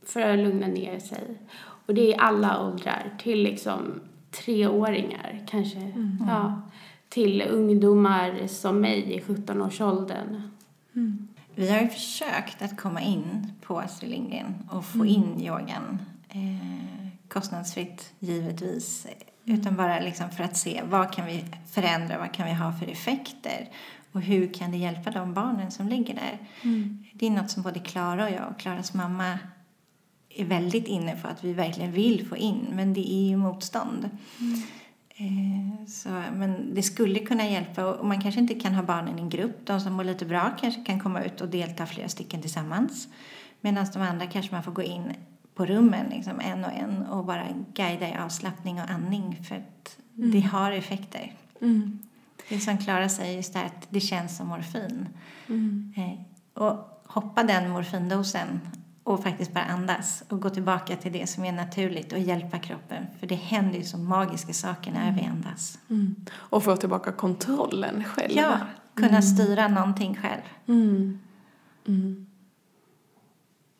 för 0.03 0.21
att 0.21 0.39
lugna 0.39 0.67
ner 0.67 0.99
sig. 0.99 1.39
Och 1.87 1.95
det 1.95 2.15
är 2.15 2.21
alla 2.21 2.67
åldrar, 2.67 3.17
till 3.19 3.43
liksom 3.43 4.00
treåringar 4.30 5.42
kanske, 5.46 5.92
ja, 6.28 6.62
till 7.08 7.42
ungdomar 7.42 8.46
som 8.46 8.80
mig 8.80 9.12
i 9.12 9.20
17-årsåldern. 9.20 10.42
Vi 11.54 11.70
har 11.70 11.80
ju 11.80 11.88
försökt 11.88 12.62
att 12.62 12.76
komma 12.80 13.00
in 13.00 13.52
på 13.62 13.80
Astrid 13.80 14.10
Lindgren 14.10 14.54
och 14.70 14.84
få 14.84 15.06
in 15.06 15.40
yogan. 15.40 15.99
Eh, 16.28 17.08
kostnadsfritt, 17.28 18.12
givetvis. 18.18 19.06
Utan 19.44 19.76
bara 19.76 20.00
liksom 20.00 20.30
för 20.30 20.44
att 20.44 20.56
se 20.56 20.82
vad 20.90 21.12
kan 21.12 21.26
vi 21.26 21.44
förändra, 21.66 22.18
vad 22.18 22.32
kan 22.32 22.46
vi 22.46 22.52
ha 22.52 22.72
för 22.72 22.87
effekter 22.87 23.68
och 24.12 24.20
hur 24.20 24.54
kan 24.54 24.70
det 24.70 24.76
hjälpa 24.76 25.10
de 25.10 25.34
barnen 25.34 25.70
som 25.70 25.88
ligger 25.88 26.14
där. 26.14 26.38
Det 27.12 27.26
är 27.26 27.30
något 27.30 27.50
som 27.50 27.62
både 27.62 27.78
Klara 27.78 28.25
och 28.25 28.30
jag 28.30 28.50
och 28.50 28.60
Klaras 28.60 28.94
mamma 28.94 29.38
är 30.34 30.44
väldigt 30.44 30.87
inne 30.87 31.16
på 31.16 31.28
att 31.28 31.44
vi 31.44 31.52
verkligen 31.52 31.92
vill 31.92 32.28
få 32.28 32.37
in, 32.37 32.66
men 32.72 32.92
det 32.92 33.12
är 33.12 33.28
ju 33.28 33.37
motstånd. 33.37 34.10
Eh, 35.08 35.87
Så, 35.87 36.08
men 36.08 36.75
det 36.75 36.82
skulle 36.82 37.18
kunna 37.18 37.49
hjälpa 37.49 37.87
och 37.87 38.06
man 38.06 38.20
kanske 38.20 38.40
inte 38.40 38.54
kan 38.54 38.75
ha 38.75 38.82
barnen 38.82 39.18
i 39.18 39.22
en 39.22 39.28
grupp. 39.28 39.66
De 39.66 39.80
som 39.80 39.92
mår 39.92 40.04
lite 40.04 40.26
bra 40.26 40.50
kanske 40.60 40.84
kan 40.84 41.00
komma 41.00 41.22
ut 41.22 41.40
och 41.40 41.49
delta 41.49 41.87
flera 41.87 42.08
stycken 42.08 42.40
tillsammans. 42.40 43.08
Medan 43.60 43.87
de 43.92 44.02
andra 44.02 44.26
kanske 44.26 44.54
man 44.54 44.62
får 44.62 44.72
gå 44.72 44.82
in 44.82 45.12
på 45.54 45.66
rummen 45.66 46.06
liksom, 46.10 46.40
en 46.40 46.64
och 46.64 46.72
en 46.72 47.06
och 47.06 47.25
bara 47.25 47.46
guida 47.75 48.08
i 48.08 48.14
avslappning 48.14 48.80
och 48.80 48.90
andning 48.90 49.44
för 49.49 49.56
att 49.56 49.96
det 50.14 50.40
har 50.40 50.72
effekter. 50.72 51.32
Mm. 51.60 51.99
Det 52.49 52.60
som 52.60 52.78
Klara 52.78 53.08
säger 53.08 53.37
just 53.37 53.52
det 53.52 53.58
här 53.58 53.66
att 53.66 53.87
det 53.90 54.00
känns 54.00 54.37
som 54.37 54.49
morfin. 54.49 55.08
Mm. 55.49 55.92
Eh, 55.96 56.62
och 56.62 57.02
hoppa 57.06 57.42
den 57.42 57.70
morfindosen 57.70 58.60
och 59.04 59.23
faktiskt 59.23 59.54
bara 59.54 59.64
andas 59.64 60.23
och 60.28 60.40
gå 60.40 60.50
tillbaka 60.50 60.97
till 60.97 61.12
det 61.12 61.26
som 61.26 61.45
är 61.45 61.52
naturligt 61.52 62.12
och 62.12 62.19
hjälpa 62.19 62.59
kroppen. 62.59 63.07
För 63.21 63.26
det 63.26 63.35
händer 63.35 63.78
ju 63.78 63.85
så 63.85 63.99
magiska 63.99 64.52
saker 64.52 64.92
när 64.92 65.12
vi 65.12 65.25
andas. 65.25 65.78
Mm. 65.90 66.16
Och 66.33 66.64
få 66.64 66.76
tillbaka 66.76 67.12
kontrollen 67.12 68.04
själv. 68.04 68.33
Ja, 68.33 68.59
kunna 68.95 69.23
styra 69.23 69.69
någonting 69.69 70.16
själv. 70.23 70.42
Mm. 70.66 71.21
Mm. 71.87 72.26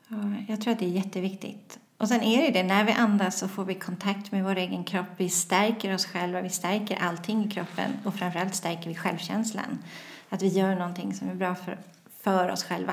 Ja, 0.09 0.17
Jag 0.49 0.61
tror 0.61 0.73
att 0.73 0.79
det 0.79 0.87
är 0.87 0.91
jätteviktigt. 0.91 1.79
Och 1.99 2.09
sen 2.09 2.23
är 2.23 2.43
det 2.43 2.51
det, 2.51 2.63
när 2.63 2.85
vi 2.85 2.93
andas 2.93 3.39
så 3.39 3.49
får 3.49 3.65
vi 3.65 3.75
kontakt 3.75 4.33
med 4.33 4.45
vår 4.45 4.57
egen 4.57 4.85
kropp. 4.85 5.07
Vi 5.17 5.29
stärker 5.29 5.95
oss 5.95 6.07
själva, 6.07 6.41
vi 6.41 6.49
stärker 6.49 6.97
allting 6.97 7.45
i 7.45 7.51
kroppen 7.51 7.91
och 8.05 8.15
framförallt 8.15 8.55
stärker 8.55 8.89
vi 8.89 8.95
självkänslan. 8.95 9.79
Att 10.29 10.43
vi 10.43 10.49
gör 10.49 10.75
någonting 10.75 11.15
som 11.15 11.29
är 11.29 11.35
bra 11.35 11.55
för, 11.55 11.79
för 12.23 12.49
oss 12.49 12.65
själva. 12.65 12.93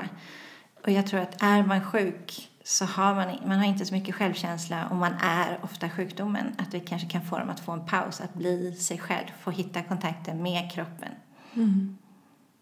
Och 0.88 0.94
jag 0.94 1.06
tror 1.06 1.20
att 1.20 1.42
är 1.42 1.62
man 1.62 1.80
sjuk 1.80 2.50
så 2.64 2.84
har 2.84 3.14
man, 3.14 3.36
man 3.46 3.58
har 3.58 3.66
inte 3.66 3.84
så 3.84 3.94
mycket 3.94 4.14
självkänsla 4.14 4.88
och 4.90 4.96
man 4.96 5.12
är 5.20 5.58
ofta 5.62 5.90
sjukdomen. 5.90 6.46
Att 6.58 6.74
vi 6.74 6.80
kanske 6.80 7.08
kan 7.08 7.22
få 7.22 7.38
dem 7.38 7.50
att 7.50 7.60
få 7.60 7.72
en 7.72 7.86
paus, 7.86 8.20
att 8.20 8.34
bli 8.34 8.72
sig 8.72 8.98
själv, 8.98 9.26
få 9.40 9.50
hitta 9.50 9.82
kontakten 9.82 10.42
med 10.42 10.72
kroppen. 10.72 11.08
Mm. 11.54 11.98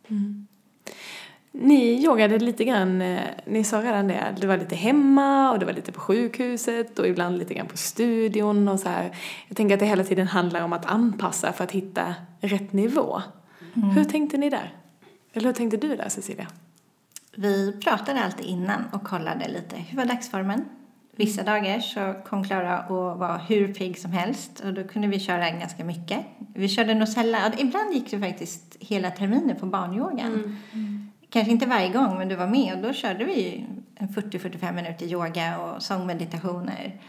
Mm. 0.08 0.46
Ni 1.52 2.04
yogade 2.04 2.38
lite 2.38 2.64
grann, 2.64 3.02
eh, 3.02 3.20
ni 3.46 3.64
sa 3.64 3.82
redan 3.82 4.08
det, 4.08 4.34
det 4.40 4.46
var 4.46 4.56
lite 4.56 4.76
hemma 4.76 5.50
och 5.50 5.58
det 5.58 5.66
var 5.66 5.72
lite 5.72 5.92
på 5.92 6.00
sjukhuset 6.00 6.98
och 6.98 7.06
ibland 7.06 7.38
lite 7.38 7.54
grann 7.54 7.66
på 7.66 7.76
studion 7.76 8.68
och 8.68 8.80
så 8.80 8.88
här. 8.88 9.16
Jag 9.48 9.56
tänker 9.56 9.74
att 9.74 9.80
det 9.80 9.86
hela 9.86 10.04
tiden 10.04 10.26
handlar 10.26 10.60
om 10.60 10.72
att 10.72 10.86
anpassa 10.86 11.52
för 11.52 11.64
att 11.64 11.72
hitta 11.72 12.14
rätt 12.40 12.72
nivå. 12.72 13.22
Mm. 13.74 13.90
Hur 13.90 14.04
tänkte 14.04 14.36
ni 14.36 14.50
där? 14.50 14.74
Eller 15.32 15.46
hur 15.46 15.54
tänkte 15.54 15.76
du 15.76 15.96
där 15.96 16.08
Cecilia? 16.08 16.46
Vi 17.36 17.72
pratade 17.72 18.20
alltid 18.20 18.46
innan 18.46 18.84
och 18.92 19.04
kollade 19.04 19.48
lite, 19.48 19.76
hur 19.76 19.96
var 19.96 20.04
dagsformen? 20.04 20.64
Vissa 21.16 21.42
dagar 21.42 21.80
så 21.80 22.14
kom 22.28 22.44
Klara 22.44 22.86
och 22.86 23.18
var 23.18 23.38
hur 23.48 23.74
pigg 23.74 23.98
som 23.98 24.12
helst 24.12 24.60
och 24.60 24.74
då 24.74 24.84
kunde 24.84 25.08
vi 25.08 25.20
köra 25.20 25.50
ganska 25.50 25.84
mycket. 25.84 26.26
Vi 26.54 26.68
körde 26.68 26.94
nog 26.94 27.08
sällan, 27.08 27.52
ibland 27.58 27.94
gick 27.94 28.10
det 28.10 28.20
faktiskt 28.20 28.76
hela 28.80 29.10
terminen 29.10 29.56
på 29.56 29.66
barnyogan. 29.66 30.26
Mm. 30.26 30.56
Mm. 30.72 31.10
Kanske 31.30 31.52
inte 31.52 31.66
varje 31.66 31.88
gång 31.88 32.18
men 32.18 32.28
du 32.28 32.34
var 32.34 32.46
med 32.46 32.74
och 32.74 32.82
då 32.82 32.92
körde 32.92 33.24
vi 33.24 33.66
en 33.94 34.08
40-45 34.08 34.72
minuter 34.72 35.06
yoga 35.06 35.58
och 35.58 35.82
sångmeditationer. 35.82 37.00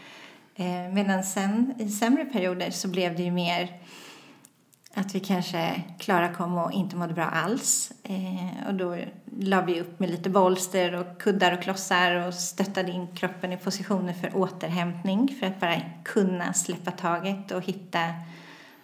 Eh, 0.54 0.92
medan 0.92 1.24
sen 1.24 1.74
i 1.78 1.88
sämre 1.88 2.24
perioder 2.24 2.70
så 2.70 2.88
blev 2.88 3.16
det 3.16 3.22
ju 3.22 3.30
mer 3.30 3.68
att 4.94 5.14
vi 5.14 5.20
kanske, 5.20 5.82
Klara 5.98 6.34
kom 6.34 6.58
och 6.58 6.72
inte 6.72 6.96
mådde 6.96 7.14
bra 7.14 7.24
alls. 7.24 7.92
Eh, 8.02 8.66
och 8.68 8.74
då 8.74 8.96
la 9.40 9.60
vi 9.60 9.80
upp 9.80 10.00
med 10.00 10.10
lite 10.10 10.30
bolster 10.30 10.94
och 10.94 11.22
kuddar 11.22 11.52
och 11.52 11.62
klossar 11.62 12.26
och 12.26 12.34
stöttade 12.34 12.92
in 12.92 13.06
kroppen 13.14 13.52
i 13.52 13.56
positioner 13.56 14.12
för 14.12 14.36
återhämtning 14.36 15.36
för 15.40 15.46
att 15.46 15.60
bara 15.60 15.80
kunna 16.04 16.52
släppa 16.52 16.90
taget 16.90 17.50
och 17.50 17.62
hitta 17.62 18.00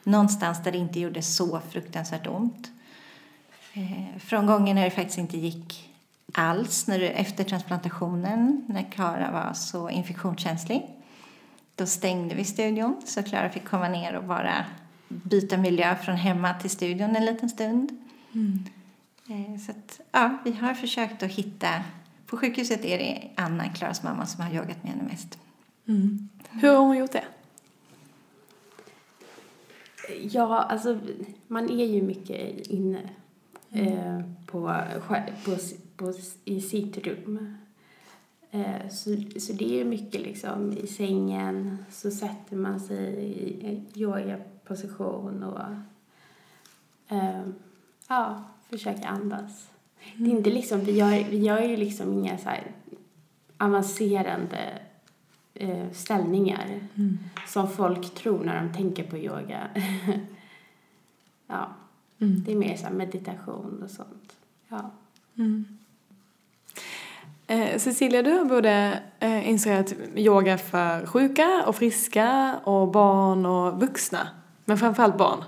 någonstans 0.03 0.63
där 0.63 0.73
det 0.73 0.79
inte 0.79 1.01
gjorde 1.01 1.23
så 1.23 1.61
fruktansvärt 1.71 2.27
ont. 2.27 2.71
Eh, 3.73 4.19
från 4.21 4.47
gånger 4.47 4.75
när 4.75 4.85
det 4.85 4.91
faktiskt 4.91 5.19
inte 5.19 5.39
gick 5.39 5.91
alls, 6.35 6.87
när 6.87 6.99
du, 6.99 7.07
efter 7.07 7.45
transplantationen, 7.45 8.65
när 8.69 8.91
Klara 8.91 9.31
var 9.31 9.53
så 9.53 9.91
infektionskänslig, 9.91 10.87
då 11.75 11.87
stängde 11.87 12.35
vi 12.35 12.45
studion 12.45 13.03
så 13.05 13.23
Klara 13.23 13.51
fick 13.51 13.65
komma 13.65 13.89
ner 13.89 14.15
och 14.15 14.25
bara 14.25 14.65
byta 15.09 15.57
miljö 15.57 15.97
från 15.97 16.17
hemma 16.17 16.55
till 16.55 16.71
studion 16.71 17.17
en 17.17 17.25
liten 17.25 17.49
stund. 17.49 17.97
Mm. 18.33 18.65
Eh, 19.29 19.61
så 19.61 19.71
att, 19.71 20.01
ja, 20.13 20.39
vi 20.45 20.53
har 20.53 20.75
försökt 20.75 21.23
att 21.23 21.31
hitta... 21.31 21.69
På 22.27 22.37
sjukhuset 22.37 22.85
är 22.85 22.99
det 22.99 23.31
Anna, 23.35 23.69
Klaras 23.69 24.03
mamma, 24.03 24.27
som 24.27 24.45
har 24.45 24.55
yogat 24.55 24.83
med 24.83 24.93
henne 24.93 25.03
mest. 25.03 25.39
Mm. 25.87 26.29
Hur 26.51 26.69
har 26.69 26.79
hon 26.79 26.97
gjort 26.97 27.13
det? 27.13 27.25
Ja, 30.21 30.59
alltså 30.63 31.01
man 31.47 31.71
är 31.71 31.85
ju 31.85 32.03
mycket 32.03 32.67
inne 32.67 33.01
mm. 33.71 33.89
eh, 33.89 34.23
på, 34.47 34.83
på, 35.45 35.57
på, 35.97 36.13
i 36.45 36.61
sitt 36.61 36.99
rum. 36.99 37.57
Eh, 38.55 38.89
så, 38.91 39.17
så 39.41 39.53
det 39.53 39.81
är 39.81 39.85
mycket 39.85 40.21
liksom 40.21 40.73
i 40.73 40.87
sängen 40.87 41.85
så 41.91 42.11
sätter 42.11 42.57
man 42.57 42.81
sig 42.81 43.15
i 43.15 43.83
yogaposition 43.95 45.43
och 45.43 45.61
eh, 47.17 47.43
ja, 48.09 48.45
försöker 48.71 49.07
andas. 49.07 49.71
Mm. 50.15 50.25
Det 50.25 50.31
är 50.31 50.37
inte 50.37 50.51
liksom, 50.51 50.81
vi 50.81 50.93
gör, 50.93 51.31
vi 51.31 51.39
gör 51.39 51.61
ju 51.61 51.77
liksom 51.77 52.13
inga 52.13 52.39
så 52.39 52.51
avancerande 53.59 54.79
eh, 55.55 55.91
ställningar 55.93 56.81
mm. 56.95 57.19
som 57.47 57.71
folk 57.71 58.15
tror 58.15 58.45
när 58.45 58.63
de 58.63 58.73
tänker 58.73 59.05
på 59.05 59.19
yoga. 59.19 59.69
ja, 61.47 61.69
mm. 62.19 62.43
det 62.45 62.53
är 62.53 62.57
mer 62.57 62.77
så 62.77 62.91
meditation 62.91 63.83
och 63.83 63.91
sånt. 63.91 64.37
Ja. 64.69 64.91
Eh, 67.55 67.79
Cecilia, 67.79 68.23
du 68.23 68.31
har 68.31 68.45
både 68.45 69.01
eh, 69.21 69.49
instruerat 69.49 69.93
yoga 70.17 70.59
för 70.59 71.07
sjuka 71.07 71.65
och 71.67 71.77
friska 71.77 72.57
och 72.65 72.89
barn 72.89 73.47
och 73.47 73.81
vuxna, 73.81 74.29
men 74.65 74.79
framförallt 74.79 75.19
barn. 75.19 75.45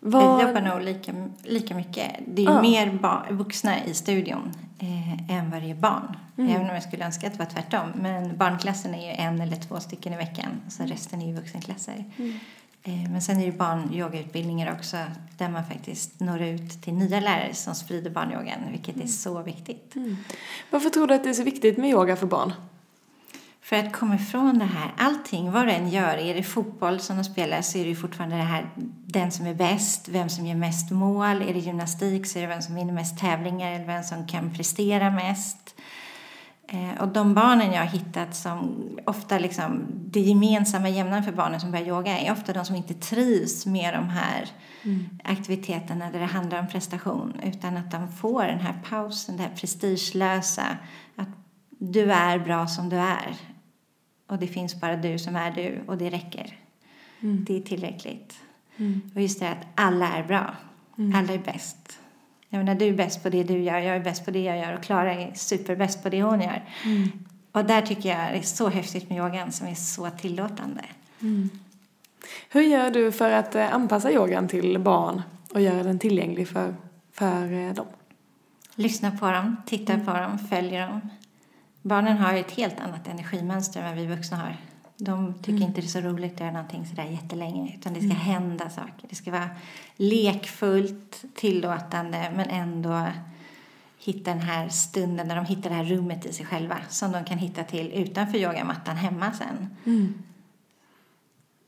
Var... 0.00 0.40
Jag 0.40 0.48
jobbar 0.48 0.60
nog 0.60 0.82
lika, 0.82 1.12
lika 1.42 1.74
mycket. 1.74 2.10
Det 2.26 2.42
är 2.42 2.46
ja. 2.46 2.62
mer 2.62 2.90
barn, 2.92 3.36
vuxna 3.36 3.84
i 3.84 3.94
studion 3.94 4.52
eh, 4.78 5.36
än 5.36 5.50
vad 5.50 5.62
det 5.62 5.70
är 5.70 5.74
barn. 5.74 6.16
Mm. 6.38 6.50
Även 6.50 6.68
om 6.68 6.74
jag 6.74 6.82
skulle 6.82 7.04
önska 7.04 7.26
att 7.26 7.32
det 7.32 7.38
var 7.38 7.46
tvärtom. 7.46 7.92
Men 7.94 8.36
barnklassen 8.36 8.94
är 8.94 9.06
ju 9.06 9.12
en 9.12 9.40
eller 9.40 9.56
två 9.56 9.80
stycken 9.80 10.12
i 10.12 10.16
veckan. 10.16 10.48
Så 10.68 10.82
resten 10.82 11.22
är 11.22 11.26
ju 11.26 11.32
vuxenklasser. 11.32 12.04
Mm. 12.16 12.38
Eh, 12.86 13.10
men 13.10 13.22
sen 13.22 13.40
är 13.40 13.46
det 13.46 13.52
barnyogautbildningar 13.52 14.72
också 14.72 14.96
där 15.38 15.48
man 15.48 15.64
faktiskt 15.64 16.20
når 16.20 16.42
ut 16.42 16.82
till 16.82 16.94
nya 16.94 17.20
lärare 17.20 17.54
som 17.54 17.74
sprider 17.74 18.10
barnyogan, 18.10 18.58
vilket 18.70 18.94
är 18.94 19.00
mm. 19.00 19.08
så 19.08 19.42
viktigt. 19.42 19.96
Mm. 19.96 20.16
Varför 20.70 20.90
tror 20.90 21.06
du 21.06 21.14
att 21.14 21.24
det 21.24 21.30
är 21.30 21.34
så 21.34 21.42
viktigt 21.42 21.78
med 21.78 21.90
yoga 21.90 22.16
för 22.16 22.26
barn? 22.26 22.52
För 23.62 23.76
att 23.76 23.92
komma 23.92 24.14
ifrån 24.14 24.58
det 24.58 24.64
här, 24.64 24.92
allting, 24.98 25.50
vad 25.50 25.66
du 25.66 25.70
än 25.70 25.88
gör, 25.88 26.16
är 26.16 26.34
det 26.34 26.42
fotboll 26.42 27.00
som 27.00 27.16
de 27.16 27.24
spelar 27.24 27.62
så 27.62 27.78
är 27.78 27.84
det 27.84 27.94
fortfarande 27.94 28.36
det 28.36 28.42
här, 28.42 28.70
den 29.06 29.32
som 29.32 29.46
är 29.46 29.54
bäst, 29.54 30.08
vem 30.08 30.28
som 30.28 30.46
gör 30.46 30.54
mest 30.54 30.90
mål, 30.90 31.42
är 31.42 31.54
det 31.54 31.58
gymnastik 31.58 32.26
så 32.26 32.38
är 32.38 32.42
det 32.42 32.48
vem 32.48 32.62
som 32.62 32.74
vinner 32.74 32.92
mest 32.92 33.18
tävlingar 33.18 33.72
eller 33.72 33.86
vem 33.86 34.02
som 34.02 34.26
kan 34.26 34.54
prestera 34.54 35.10
mest. 35.10 35.75
Eh, 36.68 37.02
och 37.02 37.08
de 37.08 37.34
barnen 37.34 37.72
jag 37.72 37.80
har 37.80 37.86
hittat 37.86 38.36
som 38.36 38.76
ofta 39.04 39.38
liksom, 39.38 39.86
det 39.90 40.20
gemensamma 40.20 40.88
jämnan 40.88 41.24
för 41.24 41.32
barnen 41.32 41.60
som 41.60 41.70
börjar 41.70 41.86
yoga 41.86 42.18
är 42.18 42.32
ofta 42.32 42.52
de 42.52 42.64
som 42.64 42.76
inte 42.76 42.94
trivs 42.94 43.66
med 43.66 43.94
de 43.94 44.08
här 44.08 44.48
mm. 44.82 45.04
aktiviteterna 45.24 46.10
där 46.10 46.18
det 46.18 46.26
handlar 46.26 46.60
om 46.60 46.68
prestation 46.68 47.40
utan 47.42 47.76
att 47.76 47.90
de 47.90 48.12
får 48.12 48.44
den 48.44 48.58
här 48.58 48.74
pausen, 48.90 49.36
det 49.36 49.42
här 49.42 49.56
prestigelösa, 49.56 50.76
att 51.16 51.28
du 51.68 52.12
är 52.12 52.38
bra 52.38 52.66
som 52.66 52.88
du 52.88 52.96
är 52.96 53.36
och 54.26 54.38
det 54.38 54.46
finns 54.46 54.80
bara 54.80 54.96
du 54.96 55.18
som 55.18 55.36
är 55.36 55.50
du 55.50 55.80
och 55.86 55.98
det 55.98 56.10
räcker. 56.10 56.58
Mm. 57.20 57.44
Det 57.44 57.56
är 57.56 57.60
tillräckligt. 57.60 58.34
Mm. 58.76 59.10
Och 59.14 59.22
just 59.22 59.40
det 59.40 59.48
att 59.48 59.66
alla 59.74 60.16
är 60.16 60.24
bra, 60.24 60.54
mm. 60.98 61.14
alla 61.14 61.32
är 61.32 61.38
bäst. 61.38 61.98
Jag 62.48 62.58
menar, 62.58 62.74
du 62.74 62.86
är 62.86 62.92
bäst 62.92 63.22
på 63.22 63.28
det 63.28 63.42
du 63.42 63.58
gör, 63.58 63.78
jag 63.78 63.96
är 63.96 64.00
bäst 64.00 64.24
på 64.24 64.30
det 64.30 64.42
jag 64.42 64.58
gör 64.58 64.74
och 64.74 64.82
Klara 64.82 65.14
är 65.14 65.34
superbäst 65.34 66.02
på 66.02 66.08
det 66.08 66.22
hon 66.22 66.40
gör. 66.40 66.64
Mm. 66.84 67.08
Och 67.52 67.64
där 67.64 67.82
tycker 67.82 68.08
jag 68.08 68.32
det 68.32 68.38
är 68.38 68.42
så 68.42 68.68
häftigt 68.68 69.08
med 69.08 69.18
yogan 69.18 69.52
som 69.52 69.66
är 69.66 69.74
så 69.74 70.10
tillåtande. 70.10 70.84
Mm. 71.20 71.50
Hur 72.50 72.62
gör 72.62 72.90
du 72.90 73.12
för 73.12 73.30
att 73.30 73.54
eh, 73.54 73.74
anpassa 73.74 74.12
yogan 74.12 74.48
till 74.48 74.78
barn 74.78 75.22
och 75.54 75.60
göra 75.60 75.82
den 75.82 75.98
tillgänglig 75.98 76.48
för, 76.48 76.74
för 77.12 77.52
eh, 77.52 77.74
dem? 77.74 77.86
Lyssna 78.74 79.10
på 79.10 79.30
dem, 79.30 79.56
titta 79.66 79.92
mm. 79.92 80.06
på 80.06 80.12
dem, 80.12 80.38
följer 80.38 80.88
dem. 80.88 81.00
Barnen 81.82 82.16
har 82.16 82.34
ett 82.34 82.50
helt 82.50 82.80
annat 82.80 83.08
energimönster 83.08 83.80
än 83.80 83.86
vad 83.86 83.96
vi 83.96 84.06
vuxna 84.06 84.36
har. 84.36 84.56
De 84.96 85.34
tycker 85.34 85.50
mm. 85.50 85.62
inte 85.62 85.80
det 85.80 85.86
är 85.86 85.88
så 85.88 86.00
roligt 86.00 86.34
att 86.34 86.40
göra 86.40 86.52
någonting 86.52 86.86
sådär 86.86 87.04
jättelänge 87.04 87.74
utan 87.78 87.92
det 87.94 88.00
ska 88.00 88.10
mm. 88.10 88.16
hända 88.16 88.70
saker. 88.70 89.08
Det 89.08 89.14
ska 89.14 89.30
vara 89.30 89.50
lekfullt, 89.96 91.24
tillåtande 91.34 92.32
men 92.36 92.50
ändå 92.50 93.06
hitta 93.98 94.30
den 94.30 94.40
här 94.40 94.68
stunden 94.68 95.28
när 95.28 95.36
de 95.36 95.44
hittar 95.44 95.70
det 95.70 95.76
här 95.76 95.84
rummet 95.84 96.26
i 96.26 96.32
sig 96.32 96.46
själva 96.46 96.78
som 96.88 97.12
de 97.12 97.24
kan 97.24 97.38
hitta 97.38 97.64
till 97.64 97.92
utanför 97.92 98.38
yogamattan 98.38 98.96
hemma 98.96 99.32
sen. 99.32 99.76
Mm. 99.84 100.14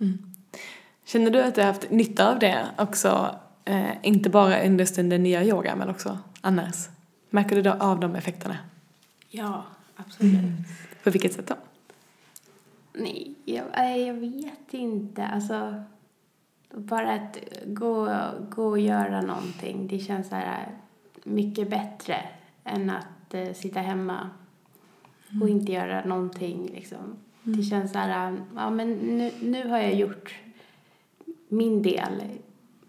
mm. 0.00 0.18
Känner 1.04 1.30
du 1.30 1.42
att 1.42 1.54
du 1.54 1.60
har 1.60 1.68
haft 1.68 1.90
nytta 1.90 2.32
av 2.32 2.38
det 2.38 2.66
också, 2.78 3.36
eh, 3.64 3.90
inte 4.02 4.30
bara 4.30 4.62
under 4.62 4.84
stunden 4.84 5.22
ni 5.22 5.28
gör 5.28 5.42
yoga 5.42 5.76
men 5.76 5.88
också 5.88 6.18
annars? 6.40 6.88
Märker 7.30 7.56
du 7.56 7.62
då 7.62 7.72
av 7.72 8.00
de 8.00 8.14
effekterna? 8.14 8.58
Ja, 9.28 9.64
absolut. 9.96 10.34
Mm. 10.34 10.64
På 11.02 11.10
vilket 11.10 11.32
sätt 11.32 11.46
då? 11.46 11.54
Nej, 12.98 13.34
jag, 13.44 13.98
jag 13.98 14.14
vet 14.14 14.74
inte. 14.74 15.26
Alltså, 15.26 15.82
bara 16.74 17.12
att 17.12 17.38
gå, 17.66 18.08
gå 18.50 18.66
och 18.66 18.78
göra 18.78 19.20
någonting, 19.20 19.88
det 19.88 19.98
känns 19.98 20.28
så 20.28 20.34
här 20.34 20.68
mycket 21.24 21.70
bättre 21.70 22.16
än 22.64 22.90
att 22.90 23.34
uh, 23.34 23.52
sitta 23.52 23.80
hemma 23.80 24.30
mm. 25.30 25.42
och 25.42 25.48
inte 25.48 25.72
göra 25.72 26.04
någonting. 26.04 26.66
Liksom. 26.66 27.16
Mm. 27.44 27.58
Det 27.58 27.62
känns 27.62 27.92
så 27.92 27.98
här, 27.98 28.36
ja 28.54 28.70
men 28.70 28.92
nu, 28.92 29.32
nu 29.42 29.68
har 29.68 29.78
jag 29.78 29.94
gjort 29.94 30.34
min 31.48 31.82
del 31.82 32.22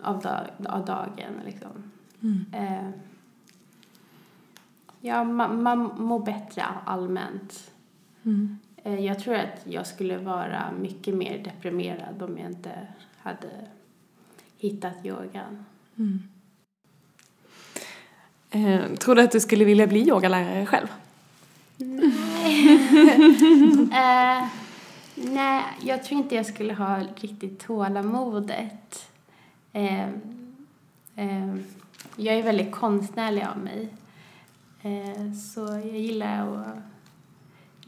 av, 0.01 0.21
dag, 0.21 0.47
av 0.65 0.85
dagen. 0.85 1.33
Liksom. 1.45 1.91
Mm. 2.21 2.45
Uh, 2.53 2.89
ja, 5.01 5.23
man, 5.23 5.63
man 5.63 5.91
mår 5.97 6.19
bättre 6.19 6.63
allmänt. 6.85 7.71
Mm. 8.23 8.57
Eh, 8.83 9.05
jag 9.05 9.19
tror 9.19 9.35
att 9.35 9.61
jag 9.63 9.87
skulle 9.87 10.17
vara 10.17 10.71
mycket 10.79 11.15
mer 11.15 11.37
deprimerad 11.37 12.21
om 12.21 12.37
jag 12.37 12.47
inte 12.47 12.87
hade 13.17 13.49
hittat 14.57 15.05
yogan. 15.05 15.65
Mm. 15.97 16.23
Eh, 18.51 18.95
tror 18.95 19.15
du 19.15 19.21
att 19.21 19.31
du 19.31 19.39
skulle 19.39 19.65
vilja 19.65 19.87
bli 19.87 20.07
yogalärare 20.07 20.65
själv? 20.65 20.87
eh, 23.93 24.47
nej, 25.15 25.63
jag 25.83 26.03
tror 26.03 26.21
inte 26.21 26.35
jag 26.35 26.45
skulle 26.45 26.73
ha 26.73 26.99
riktigt 27.21 27.59
tålamodet. 27.59 29.09
Eh, 29.73 30.09
eh, 31.15 31.55
jag 32.15 32.35
är 32.35 32.43
väldigt 32.43 32.71
konstnärlig 32.71 33.43
av 33.43 33.57
mig. 33.57 33.89
Eh, 34.81 35.33
så 35.33 35.59
jag 35.61 35.99
gillar 35.99 36.57
att 36.61 36.77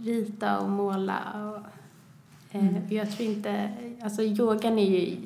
rita 0.03 0.59
och 0.59 0.69
måla. 0.69 1.19
Och, 1.33 1.57
eh, 2.55 2.67
mm. 2.67 2.83
Jag 2.89 3.11
tror 3.11 3.29
inte... 3.29 3.69
Alltså 4.03 4.21
yogan 4.21 4.79
är 4.79 4.99
ju, 4.99 5.17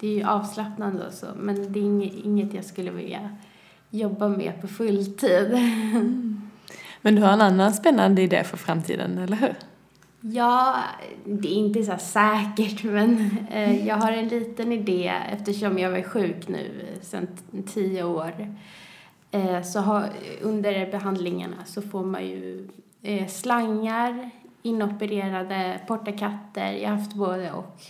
det 0.00 0.06
är 0.06 0.14
ju 0.14 0.24
avslappnande 0.24 1.06
och 1.06 1.12
så, 1.12 1.26
men 1.36 1.72
det 1.72 1.78
är 1.78 2.24
inget, 2.26 2.54
jag 2.54 2.64
skulle 2.64 2.90
vilja 2.90 3.36
jobba 3.90 4.28
med 4.28 4.60
på 4.60 4.68
fulltid. 4.68 5.52
Mm. 5.52 6.50
Men 7.02 7.14
du 7.14 7.22
har 7.22 7.32
en 7.32 7.40
annan 7.40 7.72
spännande 7.72 8.22
idé 8.22 8.44
för 8.44 8.56
framtiden, 8.56 9.18
eller 9.18 9.36
hur? 9.36 9.54
Ja, 10.20 10.76
det 11.24 11.48
är 11.48 11.54
inte 11.54 11.82
så 11.82 11.96
säkert, 11.98 12.84
men 12.84 13.36
eh, 13.50 13.86
jag 13.86 13.96
har 13.96 14.12
en 14.12 14.28
liten 14.28 14.72
idé 14.72 15.12
eftersom 15.32 15.78
jag 15.78 15.90
var 15.90 16.02
sjuk 16.02 16.48
nu 16.48 16.70
sedan 17.02 17.28
tio 17.66 18.04
år. 18.04 18.54
Eh, 19.30 19.62
så 19.62 19.80
har, 19.80 20.10
under 20.42 20.90
behandlingarna 20.90 21.56
så 21.66 21.82
får 21.82 22.04
man 22.04 22.26
ju 22.26 22.68
eh, 23.02 23.26
slangar, 23.28 24.30
inopererade 24.62 25.80
portakatter. 25.86 26.72
Jag 26.72 26.90
har 26.90 26.96
haft 26.96 27.14
både 27.14 27.52
och. 27.52 27.80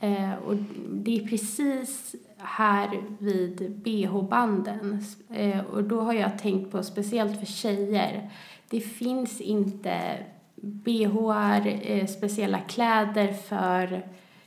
Eh, 0.00 0.34
och 0.34 0.56
det 0.90 1.18
är 1.18 1.26
precis 1.26 2.14
här 2.38 3.02
vid 3.18 3.70
bh-banden. 3.84 5.04
Eh, 5.30 5.60
och 5.60 5.84
då 5.84 6.00
har 6.00 6.12
jag 6.12 6.38
tänkt 6.38 6.72
på, 6.72 6.82
speciellt 6.82 7.38
för 7.38 7.46
tjejer, 7.46 8.30
det 8.68 8.80
finns 8.80 9.40
inte 9.40 10.18
bh 10.54 11.66
eh, 11.66 12.06
speciella 12.06 12.58
kläder 12.58 13.32
för 13.32 14.06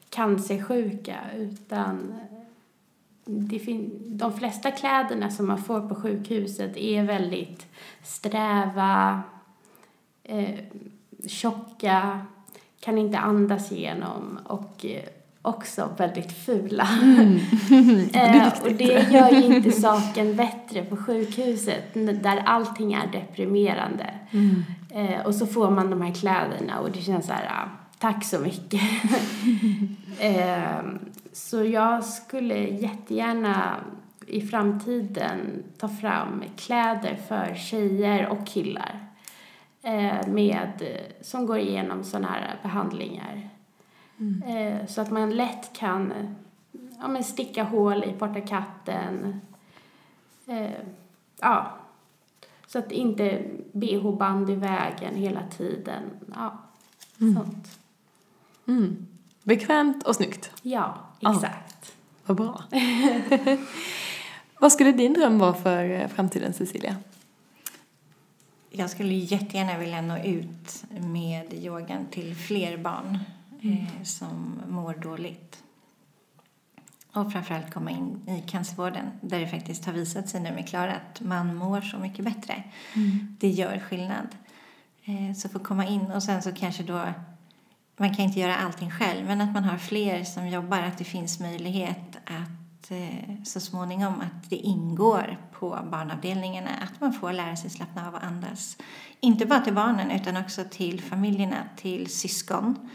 cancersjuka 0.09 1.15
utan 1.35 2.13
det 3.25 3.59
de 4.05 4.33
flesta 4.33 4.71
kläderna 4.71 5.29
som 5.29 5.47
man 5.47 5.63
får 5.63 5.81
på 5.81 5.95
sjukhuset 5.95 6.77
är 6.77 7.03
väldigt 7.03 7.65
sträva, 8.03 9.23
eh, 10.25 10.59
tjocka, 11.27 12.19
kan 12.79 12.97
inte 12.97 13.17
andas 13.17 13.71
igenom 13.71 14.39
och 14.43 14.85
eh, 14.85 15.03
också 15.45 15.89
väldigt 15.97 16.31
fula. 16.31 16.87
Mm. 17.03 17.39
eh, 18.13 18.63
och 18.63 18.71
det 18.71 19.11
gör 19.11 19.31
ju 19.31 19.55
inte 19.55 19.71
saken 19.71 20.35
bättre 20.35 20.83
på 20.83 20.97
sjukhuset 20.97 21.93
där 22.23 22.43
allting 22.45 22.93
är 22.93 23.07
deprimerande. 23.11 24.13
Mm. 24.31 24.63
Eh, 24.89 25.25
och 25.25 25.35
så 25.35 25.47
får 25.47 25.71
man 25.71 25.89
de 25.89 26.01
här 26.01 26.13
kläderna 26.13 26.79
och 26.79 26.91
det 26.91 27.01
känns 27.01 27.25
så 27.25 27.33
här, 27.33 27.45
ah, 27.49 27.69
tack 27.99 28.25
så 28.25 28.39
mycket. 28.39 28.81
eh, 30.19 30.81
så 31.33 31.63
jag 31.63 32.03
skulle 32.03 32.57
jättegärna 32.57 33.75
i 34.27 34.41
framtiden 34.41 35.63
ta 35.77 35.87
fram 35.87 36.43
kläder 36.57 37.17
för 37.27 37.55
tjejer 37.55 38.27
och 38.27 38.47
killar 38.47 39.04
med, 40.27 40.97
som 41.21 41.45
går 41.45 41.57
igenom 41.57 42.03
sådana 42.03 42.27
här 42.27 42.59
behandlingar. 42.63 43.49
Mm. 44.19 44.43
Eh, 44.43 44.87
så 44.87 45.01
att 45.01 45.11
man 45.11 45.35
lätt 45.35 45.73
kan 45.73 46.13
ja, 46.99 47.07
men 47.07 47.23
sticka 47.23 47.63
hål 47.63 48.03
i 48.03 48.13
portakatten. 48.13 49.41
Eh, 50.47 50.71
ja, 51.39 51.71
så 52.67 52.79
att 52.79 52.91
inte 52.91 53.43
bh-band 53.71 54.49
i 54.49 54.55
vägen 54.55 55.15
hela 55.15 55.41
tiden. 55.57 56.03
Ja, 56.35 56.57
mm. 57.21 57.35
sånt. 57.35 57.79
Mm. 58.67 59.07
Bekvämt 59.43 60.03
och 60.03 60.15
snyggt. 60.15 60.51
Ja, 60.61 60.97
exakt. 61.19 61.93
Ja, 61.93 62.03
vad 62.25 62.37
bra. 62.37 62.63
vad 64.59 64.71
skulle 64.71 64.91
din 64.91 65.13
dröm 65.13 65.39
vara 65.39 65.53
för 65.53 66.07
framtiden, 66.07 66.53
Cecilia? 66.53 66.95
Jag 68.77 68.89
skulle 68.89 69.13
jättegärna 69.13 69.77
vilja 69.77 70.01
nå 70.01 70.17
ut 70.17 70.83
med 70.89 71.53
yogan 71.53 72.05
till 72.11 72.35
fler 72.35 72.77
barn 72.77 73.19
mm. 73.61 73.77
eh, 73.77 74.03
som 74.03 74.61
mår 74.67 74.93
dåligt. 74.93 75.63
Och 77.11 77.31
framförallt 77.31 77.73
komma 77.73 77.91
in 77.91 78.21
i 78.27 78.49
cancervården 78.49 79.11
där 79.21 79.39
det 79.39 79.47
faktiskt 79.47 79.85
har 79.85 79.93
visat 79.93 80.29
sig 80.29 80.41
nu 80.41 80.51
med 80.51 80.67
Klara 80.67 80.93
att 80.95 81.21
man 81.21 81.55
mår 81.55 81.81
så 81.81 81.97
mycket 81.97 82.25
bättre. 82.25 82.63
Mm. 82.95 83.37
Det 83.39 83.49
gör 83.49 83.79
skillnad. 83.79 84.27
Eh, 85.05 85.35
så 85.35 85.49
få 85.49 85.59
komma 85.59 85.87
in 85.87 86.11
och 86.11 86.23
sen 86.23 86.41
så 86.41 86.51
kanske 86.51 86.83
då 86.83 87.01
man 87.97 88.15
kan 88.15 88.25
inte 88.25 88.39
göra 88.39 88.57
allting 88.57 88.91
själv 88.91 89.25
men 89.25 89.41
att 89.41 89.53
man 89.53 89.63
har 89.63 89.77
fler 89.77 90.23
som 90.23 90.47
jobbar, 90.47 90.79
att 90.79 90.97
det 90.97 91.03
finns 91.03 91.39
möjlighet 91.39 92.17
att 92.25 92.64
eh, 92.91 93.43
så 93.43 93.59
småningom 93.59 94.21
att 94.21 94.49
det 94.49 94.55
ingår 94.55 95.37
på 95.59 95.79
barnavdelningarna 95.91 96.69
att 96.69 97.01
man 97.01 97.13
får 97.13 97.33
lära 97.33 97.55
sig 97.55 97.69
slappna 97.69 98.07
av 98.07 98.13
och 98.13 98.23
andas. 98.23 98.77
Inte 99.19 99.45
bara 99.45 99.61
till 99.61 99.73
barnen 99.73 100.11
utan 100.11 100.37
också 100.37 100.63
till 100.69 101.01
familjerna, 101.01 101.57
till 101.75 102.09
syskon 102.09 102.89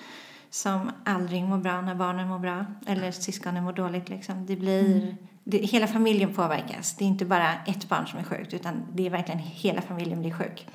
som 0.51 0.91
aldrig 1.05 1.45
mår 1.45 1.59
bra 1.59 1.81
när 1.81 1.95
barnen 1.95 2.29
mår 2.29 2.39
bra 2.39 2.65
eller 2.87 3.13
syskonen 3.13 3.65
mår 3.65 3.73
dåligt. 3.73 4.09
Liksom. 4.09 4.47
Det 4.47 4.57
blir, 4.57 5.03
mm. 5.03 5.17
det, 5.45 5.59
hela 5.59 5.87
familjen 5.87 6.35
påverkas. 6.35 6.95
Det 6.95 7.05
är 7.05 7.09
inte 7.09 7.25
bara 7.25 7.55
ett 7.67 7.89
barn 7.89 8.07
som 8.07 8.19
är 8.19 8.25
sjukt 8.25 8.55
utan 8.55 8.83
det 8.93 9.07
är 9.07 9.11
verkligen 9.11 9.39
hela 9.39 9.83
familjen 9.83 10.21
blir 10.21 10.33
sjuk. 10.33 10.67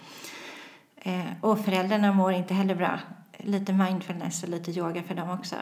Eh, 0.95 1.25
och 1.41 1.65
föräldrarna 1.65 2.11
mår 2.11 2.33
inte 2.33 2.53
heller 2.53 2.75
bra. 2.75 2.99
Lite 3.37 3.73
mindfulness 3.73 4.43
och 4.43 4.49
lite 4.49 4.71
yoga 4.71 5.03
för 5.03 5.15
dem 5.15 5.29
också. 5.29 5.55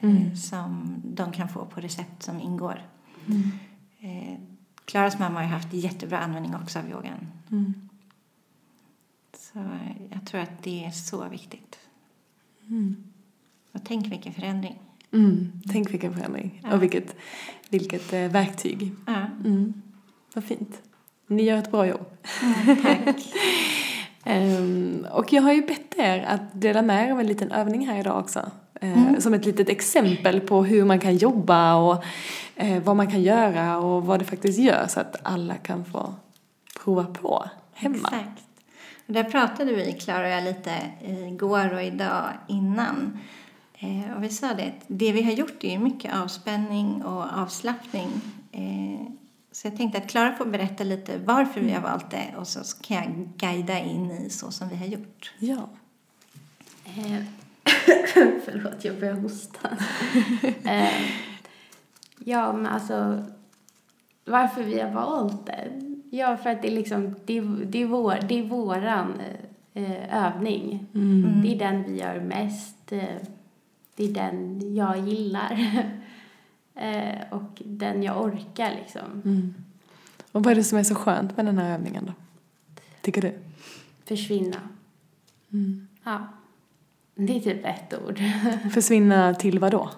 Mm. 0.00 0.36
Som 0.36 1.02
de 1.04 1.32
kan 1.32 1.48
få 1.48 1.64
på 1.64 1.80
recept 1.80 2.22
som 2.22 2.40
ingår. 2.40 2.82
Mm. 3.26 3.50
Eh, 4.00 4.38
Klaras 4.84 5.18
mamma 5.18 5.40
har 5.40 5.46
haft 5.46 5.72
jättebra 5.72 6.18
användning 6.18 6.54
också 6.54 6.78
av 6.78 6.90
yogan. 6.90 7.32
Mm. 7.50 7.88
Så 9.36 9.58
jag 10.10 10.26
tror 10.26 10.40
att 10.40 10.62
det 10.62 10.84
är 10.84 10.90
så 10.90 11.28
viktigt. 11.28 11.78
Mm. 12.68 12.96
Och 13.72 13.80
tänk 13.84 14.12
vilken 14.12 14.34
förändring. 14.34 14.78
Mm, 15.12 15.52
tänk 15.72 15.92
vilken 15.92 16.14
förändring. 16.14 16.60
Ja. 16.64 16.74
Och 16.74 16.82
vilket, 16.82 17.16
vilket 17.68 18.12
eh, 18.12 18.28
verktyg. 18.28 18.92
Ja. 19.06 19.26
Mm, 19.44 19.82
vad 20.34 20.44
fint. 20.44 20.82
Ni 21.26 21.42
gör 21.42 21.58
ett 21.58 21.70
bra 21.70 21.86
jobb. 21.86 22.06
Tack. 22.82 23.16
um, 24.26 25.06
och 25.12 25.32
jag 25.32 25.42
har 25.42 25.52
ju 25.52 25.66
bett 25.66 25.94
er 25.96 26.18
att 26.18 26.60
dela 26.60 26.82
med 26.82 27.08
er 27.08 27.12
av 27.12 27.20
en 27.20 27.26
liten 27.26 27.52
övning 27.52 27.86
här 27.86 28.00
idag 28.00 28.18
också. 28.18 28.50
Uh, 28.82 29.18
som 29.18 29.34
ett 29.34 29.44
litet 29.44 29.68
exempel 29.68 30.40
på 30.40 30.64
hur 30.64 30.84
man 30.84 31.00
kan 31.00 31.16
jobba 31.16 31.74
och 31.74 32.04
uh, 32.62 32.78
vad 32.82 32.96
man 32.96 33.10
kan 33.10 33.22
göra 33.22 33.78
och 33.78 34.06
vad 34.06 34.18
det 34.18 34.24
faktiskt 34.24 34.58
gör 34.58 34.86
så 34.88 35.00
att 35.00 35.16
alla 35.22 35.54
kan 35.54 35.84
få 35.84 36.14
prova 36.82 37.04
på 37.04 37.44
hemma. 37.72 37.96
Exakt. 37.96 38.42
Där 39.06 39.24
pratade 39.24 39.72
vi, 39.72 39.92
Klara 39.92 40.22
och 40.22 40.28
jag, 40.28 40.44
lite 40.44 40.72
igår 41.00 41.74
och 41.74 41.82
idag 41.82 42.24
innan 42.48 43.18
Eh, 43.78 44.16
och 44.16 44.22
vi 44.22 44.28
sa 44.28 44.54
det, 44.54 44.72
det 44.86 45.12
vi 45.12 45.22
har 45.22 45.32
gjort 45.32 45.64
är 45.64 45.78
mycket 45.78 46.14
avspänning 46.14 47.04
och 47.04 47.24
avslappning. 47.38 48.10
Eh, 48.52 49.06
så 49.52 49.66
jag 49.66 49.76
tänkte 49.76 49.98
att 49.98 50.08
Klara 50.08 50.36
får 50.36 50.46
berätta 50.46 50.84
lite 50.84 51.18
varför 51.18 51.60
vi 51.60 51.72
har 51.72 51.80
valt 51.80 52.10
det 52.10 52.34
och 52.36 52.48
så 52.48 52.60
kan 52.80 52.96
jag 52.96 53.28
guida 53.36 53.78
in 53.78 54.10
i 54.10 54.30
så 54.30 54.50
som 54.50 54.68
vi 54.68 54.76
har 54.76 54.86
gjort. 54.86 55.32
Ja. 55.38 55.68
Förlåt, 58.44 58.84
jag 58.84 59.00
börjar 59.00 59.14
hosta. 59.14 59.68
eh, 60.64 61.00
ja, 62.18 62.52
men 62.52 62.66
alltså 62.66 63.24
varför 64.24 64.62
vi 64.62 64.80
har 64.80 64.90
valt 64.90 65.46
det? 65.46 65.70
Ja, 66.10 66.36
för 66.36 66.50
att 66.50 66.62
det 66.62 66.68
är 66.68 66.72
liksom, 66.72 67.14
det, 67.24 67.40
det 67.40 67.82
är, 67.82 67.86
vår, 67.86 68.18
det 68.28 68.38
är 68.38 68.42
våran 68.42 69.20
eh, 69.74 70.26
övning. 70.26 70.86
Mm. 70.94 71.42
Det 71.42 71.54
är 71.54 71.58
den 71.58 71.84
vi 71.84 72.00
gör 72.00 72.20
mest. 72.20 72.92
Eh, 72.92 73.04
det 73.96 74.04
är 74.04 74.12
den 74.12 74.60
jag 74.74 74.98
gillar. 74.98 75.52
eh, 76.74 77.20
och 77.30 77.62
den 77.64 78.02
jag 78.02 78.22
orkar 78.24 78.70
liksom. 78.70 79.22
Mm. 79.24 79.54
Och 80.32 80.44
vad 80.44 80.52
är 80.52 80.56
det 80.56 80.64
som 80.64 80.78
är 80.78 80.84
så 80.84 80.94
skönt 80.94 81.36
med 81.36 81.46
den 81.46 81.58
här 81.58 81.74
övningen 81.74 82.04
då? 82.06 82.12
Tycker 83.00 83.22
du? 83.22 83.38
Försvinna. 84.04 84.60
Mm. 85.52 85.88
Ja. 86.04 86.28
Det 87.18 87.36
är 87.36 87.40
typ 87.40 87.64
ett 87.64 87.94
ord. 88.06 88.20
Försvinna 88.72 89.34
till 89.34 89.58
vad 89.58 89.72
då? 89.72 89.90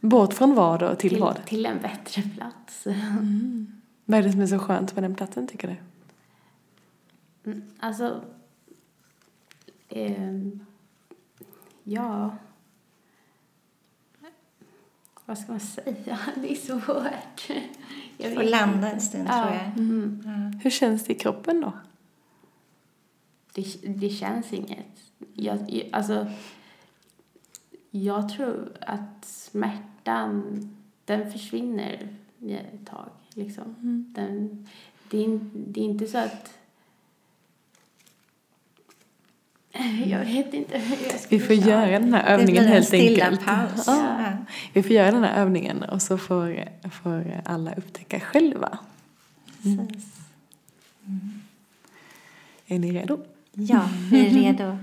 Bort 0.00 0.34
från 0.34 0.54
vad 0.54 0.82
och 0.82 0.98
till, 0.98 1.10
till 1.10 1.20
vad? 1.20 1.46
Till 1.46 1.66
en 1.66 1.78
bättre 1.78 2.22
plats. 2.22 2.86
Mm. 2.86 3.80
Vad 4.04 4.18
är 4.18 4.22
det 4.22 4.32
som 4.32 4.40
är 4.40 4.46
så 4.46 4.58
skönt 4.58 4.94
med 4.94 5.04
den 5.04 5.14
platsen 5.14 5.46
tycker 5.46 5.68
du? 5.68 5.76
Mm, 7.50 7.62
alltså, 7.78 8.22
Ehm, 9.88 10.66
ja... 11.84 12.36
Vad 15.24 15.38
ska 15.38 15.52
man 15.52 15.60
säga? 15.60 16.18
Det 16.36 16.52
är 16.52 16.56
svårt. 16.56 17.58
Jag 18.16 18.34
Få 18.34 18.38
vet 18.40 18.50
landa 18.50 18.90
en 18.92 19.00
stund, 19.00 19.28
Ja, 19.28 19.42
tror 19.42 19.54
jag. 19.54 19.78
Mm. 19.78 20.22
Ja. 20.24 20.58
Hur 20.62 20.70
känns 20.70 21.04
det 21.04 21.12
i 21.12 21.18
kroppen 21.18 21.60
då? 21.60 21.72
Det, 23.54 23.62
det 23.82 24.10
känns 24.10 24.52
inget. 24.52 25.07
Jag, 25.34 25.88
alltså, 25.92 26.26
jag 27.90 28.28
tror 28.28 28.72
att 28.80 29.24
smärtan, 29.24 30.58
den 31.04 31.32
försvinner 31.32 32.08
ett 32.48 32.86
tag. 32.86 33.08
Liksom. 33.34 33.74
Den, 34.14 34.66
det, 35.10 35.24
är, 35.24 35.40
det 35.52 35.80
är 35.80 35.84
inte 35.84 36.06
så 36.06 36.18
att... 36.18 36.54
Jag 40.06 40.24
vet 40.24 40.54
inte 40.54 40.78
hur 40.78 40.96
jag 41.10 41.20
ska 41.20 41.28
Vi 41.36 41.38
får 41.40 41.46
förklara 41.54 41.88
göra 41.90 41.98
den 41.98 42.14
här 42.14 42.22
Det 42.24 42.28
övningen 42.28 42.64
blir 42.64 42.74
en 42.76 42.82
helt 42.82 42.94
enkelt. 42.94 43.44
paus. 43.44 43.84
Ja. 43.86 44.22
Ja. 44.22 44.36
Vi 44.72 44.82
får 44.82 44.92
göra 44.92 45.10
den 45.10 45.24
här 45.24 45.42
övningen 45.42 45.82
och 45.82 46.02
så 46.02 46.18
får, 46.18 46.68
får 46.90 47.40
alla 47.44 47.74
upptäcka 47.74 48.20
själva. 48.20 48.78
Precis. 49.62 50.18
Är 52.66 52.78
ni 52.78 52.92
redo? 52.92 53.20
Ja, 53.52 53.88
vi 54.10 54.26
är 54.26 54.30
redo. 54.30 54.78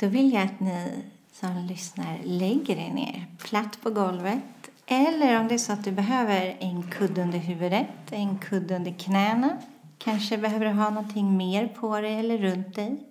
Då 0.00 0.08
vill 0.08 0.32
jag 0.32 0.42
att 0.42 0.60
ni 0.60 1.04
som 1.32 1.56
lyssnar 1.56 2.18
lägger 2.24 2.76
er 2.76 2.94
ner 2.94 3.26
platt 3.38 3.80
på 3.82 3.90
golvet. 3.90 4.70
Eller 4.86 5.40
om 5.40 5.48
det 5.48 5.54
är 5.54 5.58
så 5.58 5.72
att 5.72 5.84
du 5.84 5.92
behöver 5.92 6.56
en 6.60 6.90
kudde 6.90 7.22
under 7.22 7.38
huvudet, 7.38 7.88
en 8.10 8.38
kudde 8.38 8.76
under 8.76 8.92
knäna. 8.92 9.58
Kanske 9.98 10.38
behöver 10.38 10.66
du 10.66 10.72
ha 10.72 10.90
någonting 10.90 11.36
mer 11.36 11.68
på 11.68 12.00
dig 12.00 12.14
eller 12.14 12.38
runt 12.38 12.74
dig. 12.74 13.06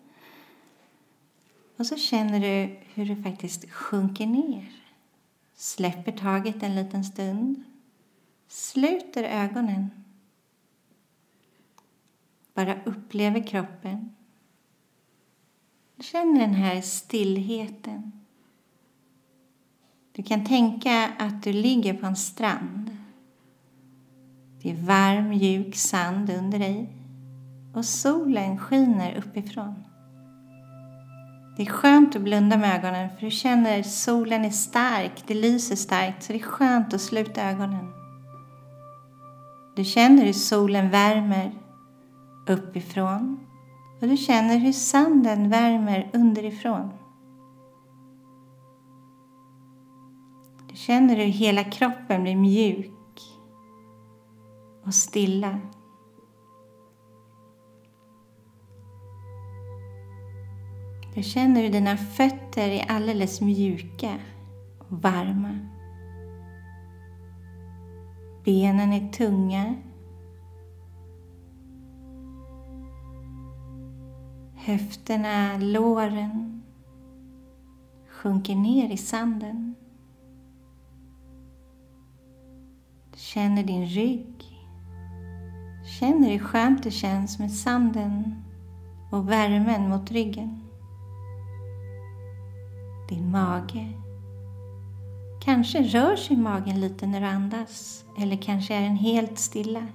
Och 1.78 1.86
så 1.86 1.96
känner 1.96 2.40
du 2.40 2.78
hur 2.94 3.06
du 3.06 3.24
faktiskt 3.24 3.72
sjunker 3.72 4.28
ner. 4.28 4.72
Släpper 5.56 6.12
taget 6.12 6.64
en 6.64 6.76
liten 6.76 7.04
stund. 7.04 7.64
Sluter 8.48 9.24
ögonen. 9.24 9.90
Bara 12.54 12.84
upplever 12.84 13.48
kroppen. 13.48 14.16
Känn 16.02 16.40
den 16.40 16.54
här 16.54 16.82
stillheten. 16.82 18.12
Du 20.12 20.24
kan 20.24 20.46
tänka 20.46 21.12
att 21.20 21.44
du 21.44 21.54
ligger 21.54 21.94
på 21.94 22.06
en 22.06 22.16
strand. 22.16 22.98
Det 24.62 24.72
är 24.72 24.76
varm, 24.76 25.30
mjuk 25.30 25.76
sand 25.76 26.30
under 26.30 26.60
dig 26.60 26.94
och 27.74 27.86
solen 27.86 28.58
skiner 28.58 29.16
uppifrån. 29.18 29.84
Det 31.58 31.62
är 31.64 31.70
skönt 31.70 32.16
att 32.16 32.22
blunda 32.22 32.58
med 32.58 32.76
ögonen 32.76 33.10
för 33.10 33.26
du 33.26 33.32
känner 33.32 33.80
att 33.80 33.92
solen 33.92 34.46
är 34.46 34.50
stark, 34.50 35.24
det 35.28 35.34
lyser 35.34 35.76
starkt 35.76 36.24
så 36.24 36.34
det 36.34 36.40
är 36.40 36.44
skönt 36.44 36.94
att 36.94 37.02
sluta 37.02 37.50
ögonen. 37.50 37.94
Du 39.76 39.84
känner 39.84 40.26
hur 40.26 40.34
solen 40.34 40.90
värmer 40.90 41.52
uppifrån 42.48 43.49
och 44.02 44.08
du 44.08 44.18
känner 44.18 44.58
hur 44.58 44.72
sanden 44.72 45.50
värmer 45.50 46.12
underifrån. 46.14 46.90
Du 50.70 50.76
känner 50.76 51.16
hur 51.16 51.24
hela 51.24 51.64
kroppen 51.64 52.24
blir 52.24 52.36
mjuk 52.36 53.22
och 54.86 54.94
stilla. 54.94 55.60
Du 61.16 61.24
känner 61.24 61.62
hur 61.62 61.70
dina 61.70 61.98
fötter 61.98 62.70
är 62.70 62.92
alldeles 62.92 63.42
mjuka 63.42 64.16
och 64.80 65.02
varma. 65.02 65.60
Benen 68.46 68.94
är 68.94 69.12
tunga 69.12 69.76
Höfterna, 74.66 75.58
låren 75.58 76.62
sjunker 78.10 78.56
ner 78.56 78.92
i 78.92 78.98
sanden. 78.98 79.76
Du 83.12 83.20
känner 83.20 83.64
din 83.64 83.86
rygg. 83.86 84.36
Känner 86.00 86.30
hur 86.30 86.40
skönt 86.40 86.84
det 86.84 86.92
känns 86.92 87.40
med 87.40 87.52
sanden 87.52 88.44
och 89.12 89.30
värmen 89.30 89.90
mot 89.90 90.12
ryggen. 90.12 90.60
Din 93.10 93.32
mage. 93.32 93.88
Kanske 95.42 95.84
rör 95.84 96.16
sig 96.16 96.38
magen 96.38 96.82
lite 96.82 97.08
när 97.08 97.22
du 97.22 97.28
andas 97.28 98.06
eller 98.18 98.38
kanske 98.38 98.76
är 98.76 98.82
den 98.82 98.98
helt 98.98 99.40
stilla. 99.40 99.88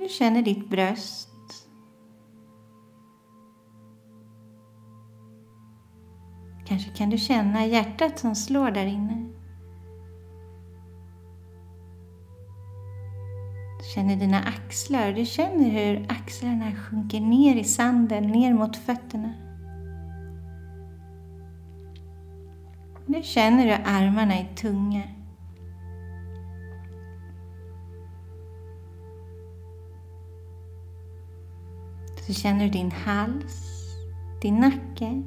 Du 0.00 0.08
känner 0.08 0.42
ditt 0.42 0.70
bröst. 0.70 1.28
Kanske 6.66 6.90
kan 6.90 7.10
du 7.10 7.18
känna 7.18 7.66
hjärtat 7.66 8.18
som 8.18 8.34
slår 8.34 8.70
där 8.70 8.86
inne. 8.86 9.26
Du 13.78 13.84
känner 13.94 14.16
dina 14.16 14.38
axlar. 14.42 15.12
Du 15.12 15.24
känner 15.24 15.70
hur 15.70 16.06
axlarna 16.08 16.72
sjunker 16.72 17.20
ner 17.20 17.56
i 17.56 17.64
sanden, 17.64 18.28
ner 18.28 18.54
mot 18.54 18.76
fötterna. 18.76 19.32
Nu 23.06 23.22
känner 23.22 23.66
du 23.66 23.72
armarna 23.72 24.34
är 24.34 24.54
tunga. 24.54 25.02
Så 32.26 32.32
känner 32.32 32.64
du 32.64 32.70
din 32.70 32.90
hals, 32.90 33.66
din 34.42 34.54
nacke. 34.54 35.22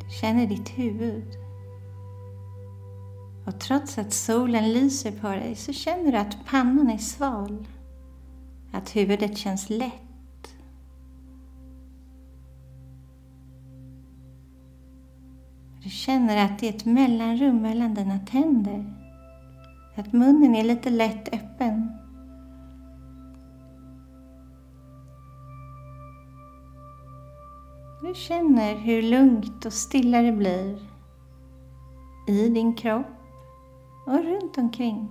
Du 0.00 0.10
känner 0.20 0.46
ditt 0.46 0.68
huvud. 0.68 1.36
Och 3.46 3.60
trots 3.60 3.98
att 3.98 4.12
solen 4.12 4.72
lyser 4.72 5.12
på 5.12 5.28
dig 5.28 5.54
så 5.54 5.72
känner 5.72 6.12
du 6.12 6.18
att 6.18 6.46
pannan 6.46 6.90
är 6.90 6.98
sval. 6.98 7.66
Att 8.72 8.96
huvudet 8.96 9.38
känns 9.38 9.70
lätt. 9.70 10.54
Du 15.82 15.90
känner 15.90 16.44
att 16.44 16.58
det 16.58 16.68
är 16.68 16.74
ett 16.74 16.84
mellanrum 16.84 17.62
mellan 17.62 17.94
dina 17.94 18.18
tänder. 18.18 18.94
Att 19.96 20.12
munnen 20.12 20.54
är 20.54 20.64
lite 20.64 20.90
lätt 20.90 21.34
öppen. 21.34 21.99
Du 28.02 28.14
känner 28.14 28.74
hur 28.74 29.02
lugnt 29.02 29.66
och 29.66 29.72
stilla 29.72 30.22
det 30.22 30.32
blir 30.32 30.78
i 32.26 32.48
din 32.48 32.74
kropp 32.74 33.06
och 34.06 34.24
runt 34.24 34.58
omkring. 34.58 35.08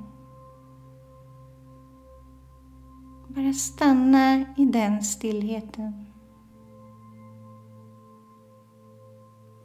Bara 3.27 3.53
stanna 3.53 4.45
i 4.57 4.65
den 4.65 5.03
stillheten. 5.03 6.05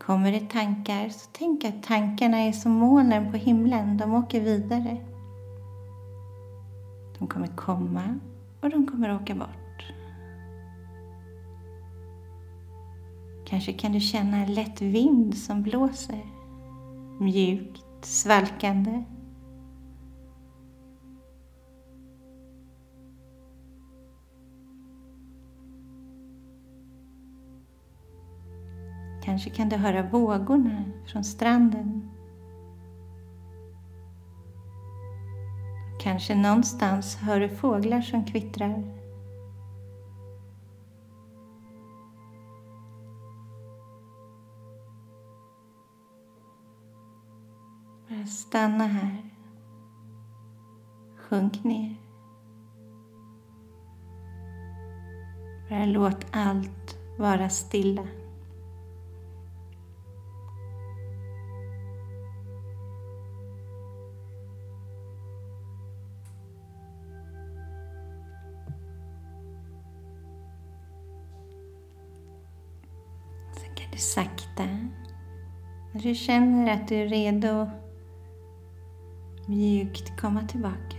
Kommer 0.01 0.33
det 0.33 0.51
tankar, 0.51 1.09
så 1.09 1.29
tänk 1.33 1.65
att 1.65 1.83
tankarna 1.83 2.39
är 2.39 2.53
som 2.53 2.73
molnen 2.73 3.33
på 3.33 3.37
himlen. 3.37 3.97
De 3.97 4.15
åker 4.15 4.41
vidare. 4.41 5.07
De 7.19 7.29
kommer 7.29 7.57
komma 7.57 8.19
och 8.61 8.71
de 8.71 8.87
kommer 8.87 9.15
åka 9.15 9.35
bort. 9.35 9.64
Kanske 13.45 13.73
kan 13.73 13.93
du 13.93 14.01
känna 14.01 14.37
en 14.37 14.55
lätt 14.55 14.83
vind 14.83 15.39
som 15.39 15.63
blåser. 15.63 16.27
Mjukt, 17.21 17.85
svalkande. 18.05 19.05
Kanske 29.25 29.51
kan 29.51 29.69
du 29.69 29.77
höra 29.77 30.03
vågorna 30.03 30.85
från 31.07 31.25
stranden. 31.25 32.11
Kanske 36.01 36.35
någonstans 36.35 37.17
hör 37.17 37.41
du 37.41 37.49
fåglar 37.49 38.01
som 38.01 38.25
kvittrar. 38.25 39.04
Stanna 48.27 48.87
här. 48.87 49.31
Sjunk 51.17 51.65
ner. 51.65 51.97
Bara 55.69 55.85
låt 55.87 56.27
allt 56.31 56.99
vara 57.19 57.49
stilla. 57.49 58.07
Sen 73.53 73.75
kan 73.75 73.91
du 73.93 73.99
sakta, 73.99 74.65
när 75.93 76.03
du 76.03 76.15
känner 76.15 76.75
att 76.75 76.89
du 76.89 76.95
är 76.97 77.09
redo, 77.09 77.71
mjukt 79.49 80.21
komma 80.21 80.43
tillbaka. 80.43 80.97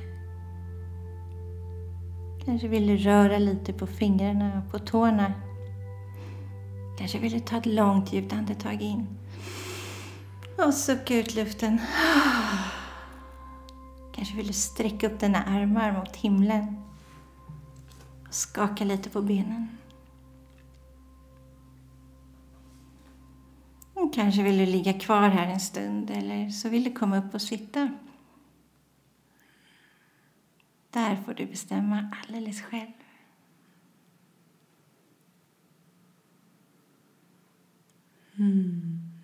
Kanske 2.45 2.67
vill 2.67 2.87
du 2.87 2.97
röra 2.97 3.37
lite 3.37 3.73
på 3.73 3.87
fingrarna 3.87 4.61
och 4.65 4.71
på 4.71 4.79
tårna. 4.79 5.33
Kanske 6.97 7.19
vill 7.19 7.31
du 7.31 7.39
ta 7.39 7.57
ett 7.57 7.65
långt 7.65 8.13
djupt 8.13 8.33
andetag 8.33 8.81
in. 8.81 9.07
Och 10.57 10.73
sucka 10.73 11.17
ut 11.17 11.35
luften. 11.35 11.81
Kanske 14.15 14.35
vill 14.35 14.47
du 14.47 14.53
sträcka 14.53 15.07
upp 15.07 15.19
dina 15.19 15.43
armar 15.43 15.91
mot 15.91 16.15
himlen. 16.15 16.75
Och 18.27 18.33
skaka 18.33 18.83
lite 18.83 19.09
på 19.09 19.21
benen. 19.21 19.67
Och 23.93 24.13
kanske 24.13 24.43
vill 24.43 24.57
du 24.57 24.65
ligga 24.65 24.93
kvar 24.93 25.29
här 25.29 25.47
en 25.47 25.59
stund 25.59 26.11
eller 26.11 26.49
så 26.49 26.69
vill 26.69 26.83
du 26.83 26.91
komma 26.91 27.17
upp 27.17 27.33
och 27.33 27.41
sitta. 27.41 27.89
Där 30.95 31.15
får 31.25 31.33
du 31.33 31.45
bestämma 31.45 32.09
alldeles 32.27 32.61
själv. 32.61 32.91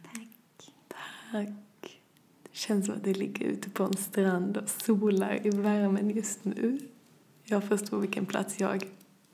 Tack. 0.03 0.73
Tack. 1.31 1.49
Det 2.43 2.57
känns 2.57 2.85
som 2.85 2.95
att 2.95 3.03
det 3.03 3.13
ligger 3.13 3.45
ute 3.45 3.69
på 3.69 3.83
en 3.83 3.97
strand 3.97 4.57
och 4.57 4.69
solar 4.69 5.47
i 5.47 5.49
värmen 5.49 6.09
just 6.09 6.45
nu. 6.45 6.79
Jag 7.43 7.63
förstår 7.63 7.99
vilken 7.99 8.25
plats 8.25 8.59
jag 8.59 8.83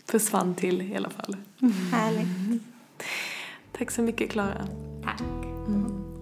försvann 0.06 0.56
till 0.56 0.82
i 0.82 0.96
alla 0.96 1.10
fall. 1.10 1.38
Härligt. 1.92 2.64
Tack 3.72 3.92
så 3.92 4.02
mycket 4.02 4.32
Klara. 4.32 4.68
Tack. 5.04 5.22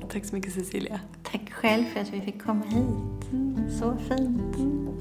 Och 0.03 0.09
Tack 0.09 0.25
så 0.25 0.35
mycket 0.35 0.53
Cecilia. 0.53 0.99
Tack 1.23 1.51
själv 1.51 1.83
för 1.83 1.99
att 1.99 2.13
vi 2.13 2.21
fick 2.21 2.41
komma 2.41 2.65
hit. 2.65 3.29
Så 3.79 3.97
fint. 3.97 4.94